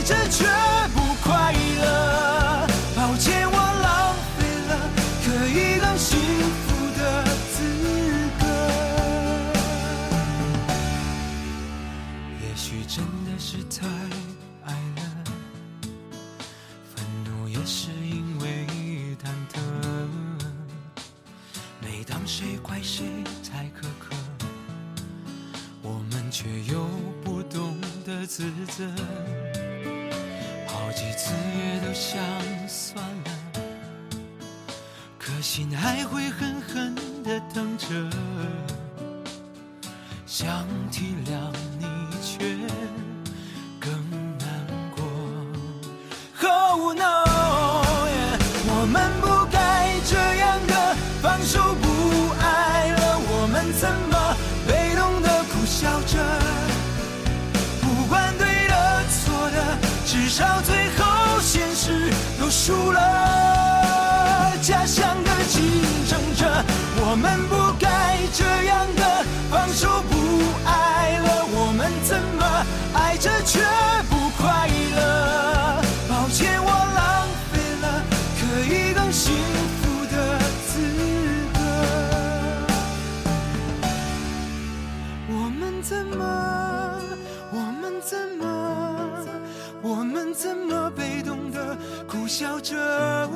[0.04, 0.44] 这却
[0.94, 2.66] 不快乐
[2.96, 4.90] 抱歉我浪费了
[5.24, 6.66] 可以更幸福
[6.98, 7.54] 的资
[8.40, 8.42] 格。
[12.40, 13.86] 也许真的是太
[14.64, 15.02] 爱了
[16.92, 18.66] 愤怒也是因为
[19.22, 19.60] 忐忑。
[21.80, 23.06] 每当谁怪谁
[23.48, 24.16] 太苛刻
[25.80, 26.88] 我们却又
[27.22, 29.41] 不懂得自责。
[31.24, 32.20] 死也都想
[32.66, 33.30] 算了，
[35.16, 37.86] 可心还会狠狠的疼着，
[40.26, 41.71] 想体谅。
[68.34, 70.16] 这样的放手不
[70.64, 72.64] 爱了，我们怎么
[72.94, 73.60] 爱着却
[74.08, 75.82] 不快乐？
[76.08, 78.02] 抱歉，我浪费了
[78.40, 79.34] 可以更幸
[79.82, 80.72] 福的资
[81.52, 81.60] 格。
[85.28, 86.22] 我们怎么，
[87.50, 88.42] 我们怎么，
[89.82, 91.76] 我们怎么被动的
[92.08, 93.28] 哭笑着？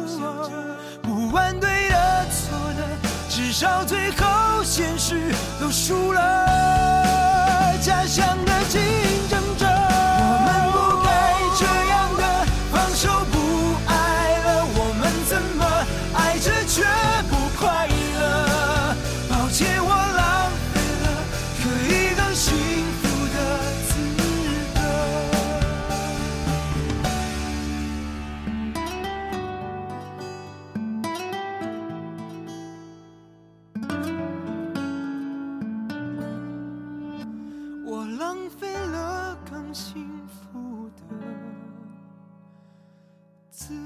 [1.02, 2.80] 不管对的错的，
[3.28, 4.35] 至少最后。
[4.76, 5.14] 现实
[5.58, 6.75] 都输了。
[43.56, 43.85] 自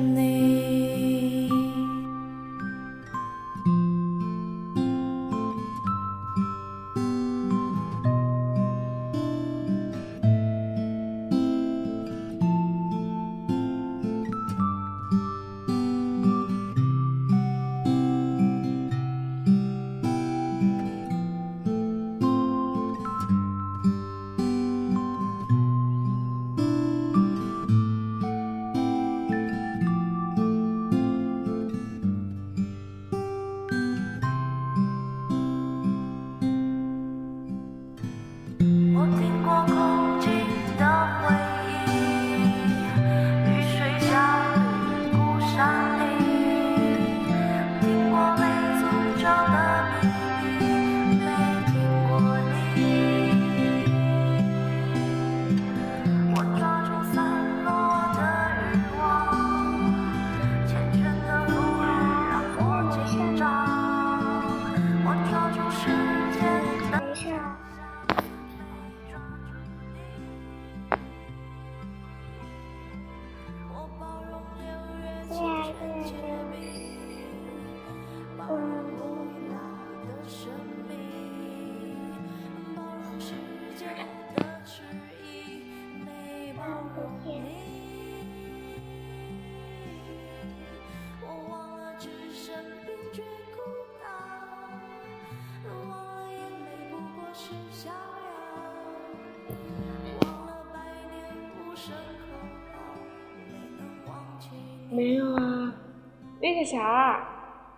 [106.53, 106.75] 那个啥，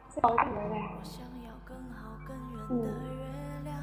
[0.10, 0.90] 在搞什么的呀？
[0.98, 3.22] 我想要更好更圆的月
[3.66, 3.78] 亮，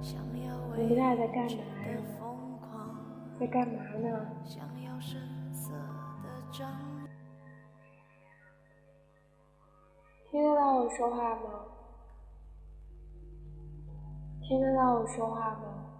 [0.00, 1.50] 想要你们未俩在干嘛？
[3.38, 4.08] 在干嘛呢？
[10.30, 11.66] 听得到我说话吗？
[14.40, 15.95] 听得到我说话吗？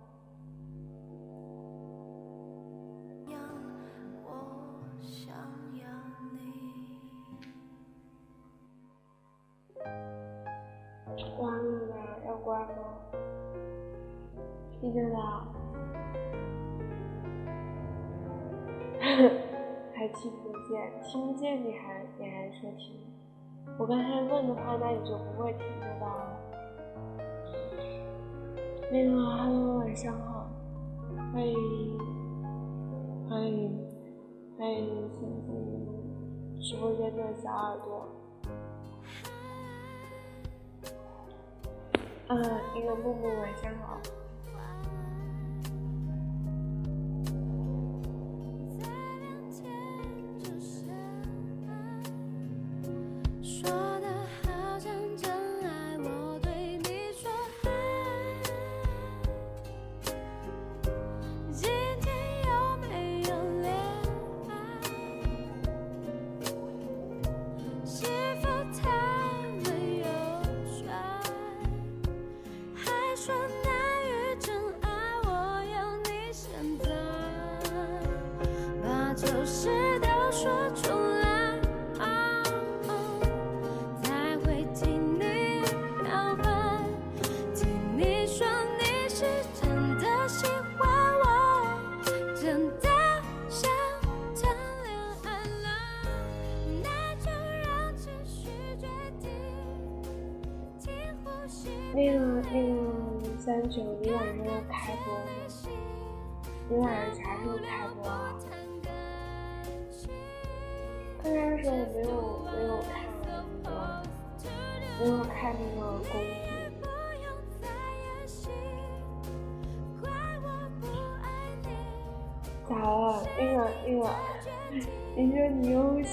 [14.96, 15.44] 听得到？
[19.94, 20.90] 还听不见？
[21.02, 22.98] 听不见你还你还说听？
[23.78, 26.40] 我刚才问的话，那你就不会听得到了。
[28.90, 30.48] 那个，Hello，晚上好，
[31.30, 31.98] 欢迎
[33.28, 33.86] 欢迎
[34.58, 35.86] 欢迎新进
[36.58, 38.08] 直播间的小耳朵。
[42.28, 42.42] 嗯，
[42.74, 44.00] 那个木木晚上好。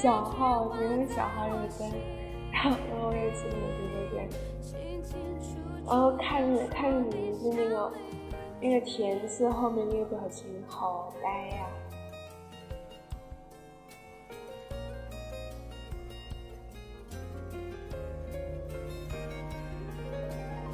[0.03, 1.89] 小号，你用小号有灯，
[2.51, 4.27] 然后然后我也去你的直播间，
[5.87, 7.89] 然后看着看着你名字那个
[8.59, 11.67] 那个田字后面那个表情，好呆呀、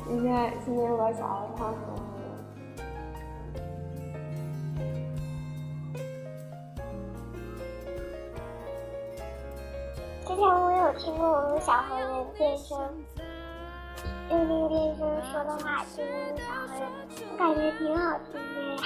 [0.08, 1.39] 现在现在我把小
[11.00, 12.78] 听过我们小何的变声，
[14.30, 16.86] 用那个变声说的话，听那个小何的，
[17.32, 18.78] 我感觉挺好听的呀。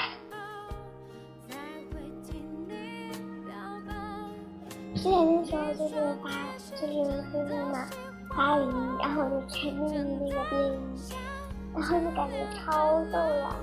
[4.95, 6.30] 之前的时候就是发，
[6.76, 7.88] 就是私信嘛，
[8.30, 10.80] 发语音，然后我就沉迷于那个变音，
[11.73, 13.56] 然后就感觉超逗的。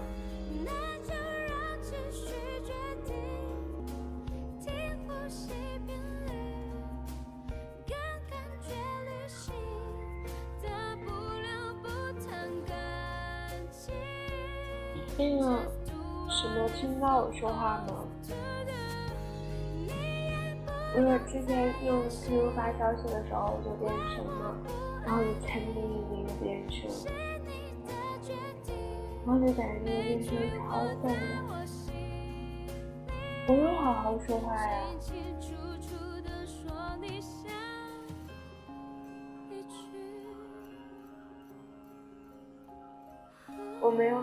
[15.19, 15.63] 那个
[16.29, 18.05] 什么听到我说话吗？
[20.93, 24.57] 我之前用 QQ 发消息的时候我就变声嘛，
[25.05, 26.91] 然后就沉迷于那个变声，
[29.25, 30.29] 然后就感觉那个变声
[30.59, 31.19] 超笨的。
[33.47, 34.83] 我有好好说话呀，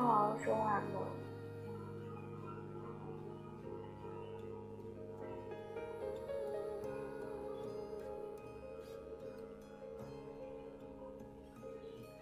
[0.08, 1.02] 好好说话吗？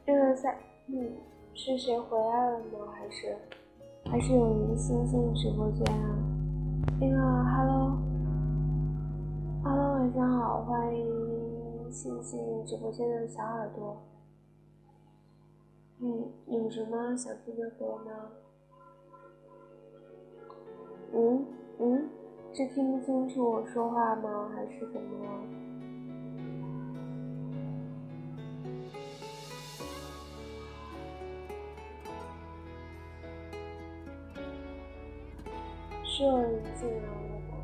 [0.04, 0.58] 这个在，
[0.88, 1.14] 嗯，
[1.54, 2.92] 是谁回来了吗？
[2.96, 3.38] 还是
[4.10, 6.18] 还是有人新进直播间啊？
[7.00, 7.16] 那个
[7.54, 8.00] ，hello，hello，
[9.94, 13.96] 晚上好，欢迎新进直播间的小耳朵。
[16.00, 18.32] 嗯，有什么想听的歌吗？
[21.14, 21.46] 嗯
[21.80, 22.10] 嗯，
[22.54, 24.52] 是听不清楚我说话吗？
[24.54, 25.30] 还是怎么了？
[36.04, 37.56] 是有人进来了吗？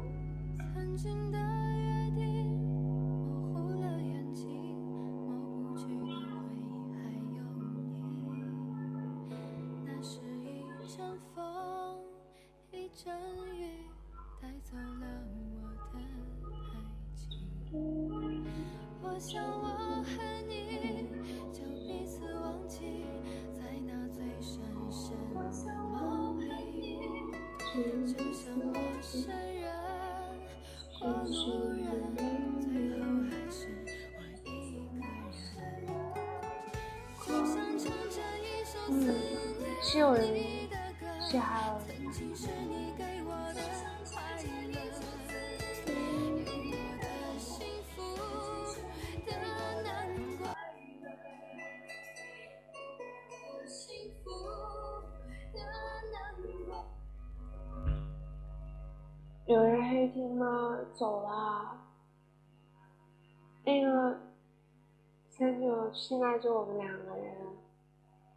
[65.93, 67.35] 现在就我们两个人，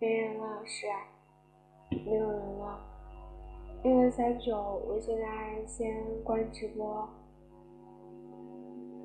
[0.01, 0.99] 没人了是啊，
[1.91, 2.79] 没有人了。
[3.83, 4.57] 因为三九，
[4.87, 7.09] 我现在先关直播。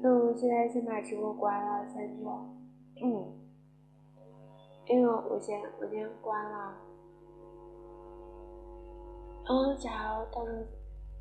[0.02, 2.30] 那我现在先把直播关了，三九。
[3.04, 3.36] 嗯。
[4.88, 6.74] 因为我先我先关了。
[9.48, 10.52] 嗯，假如到时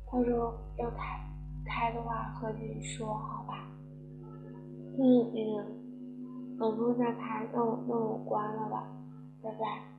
[0.09, 1.19] 候到时候要开
[1.65, 3.67] 开的话和你说好吧？
[4.97, 5.78] 嗯嗯，
[6.59, 8.83] 我不再拍，那我那我关了吧，
[9.41, 9.98] 拜拜。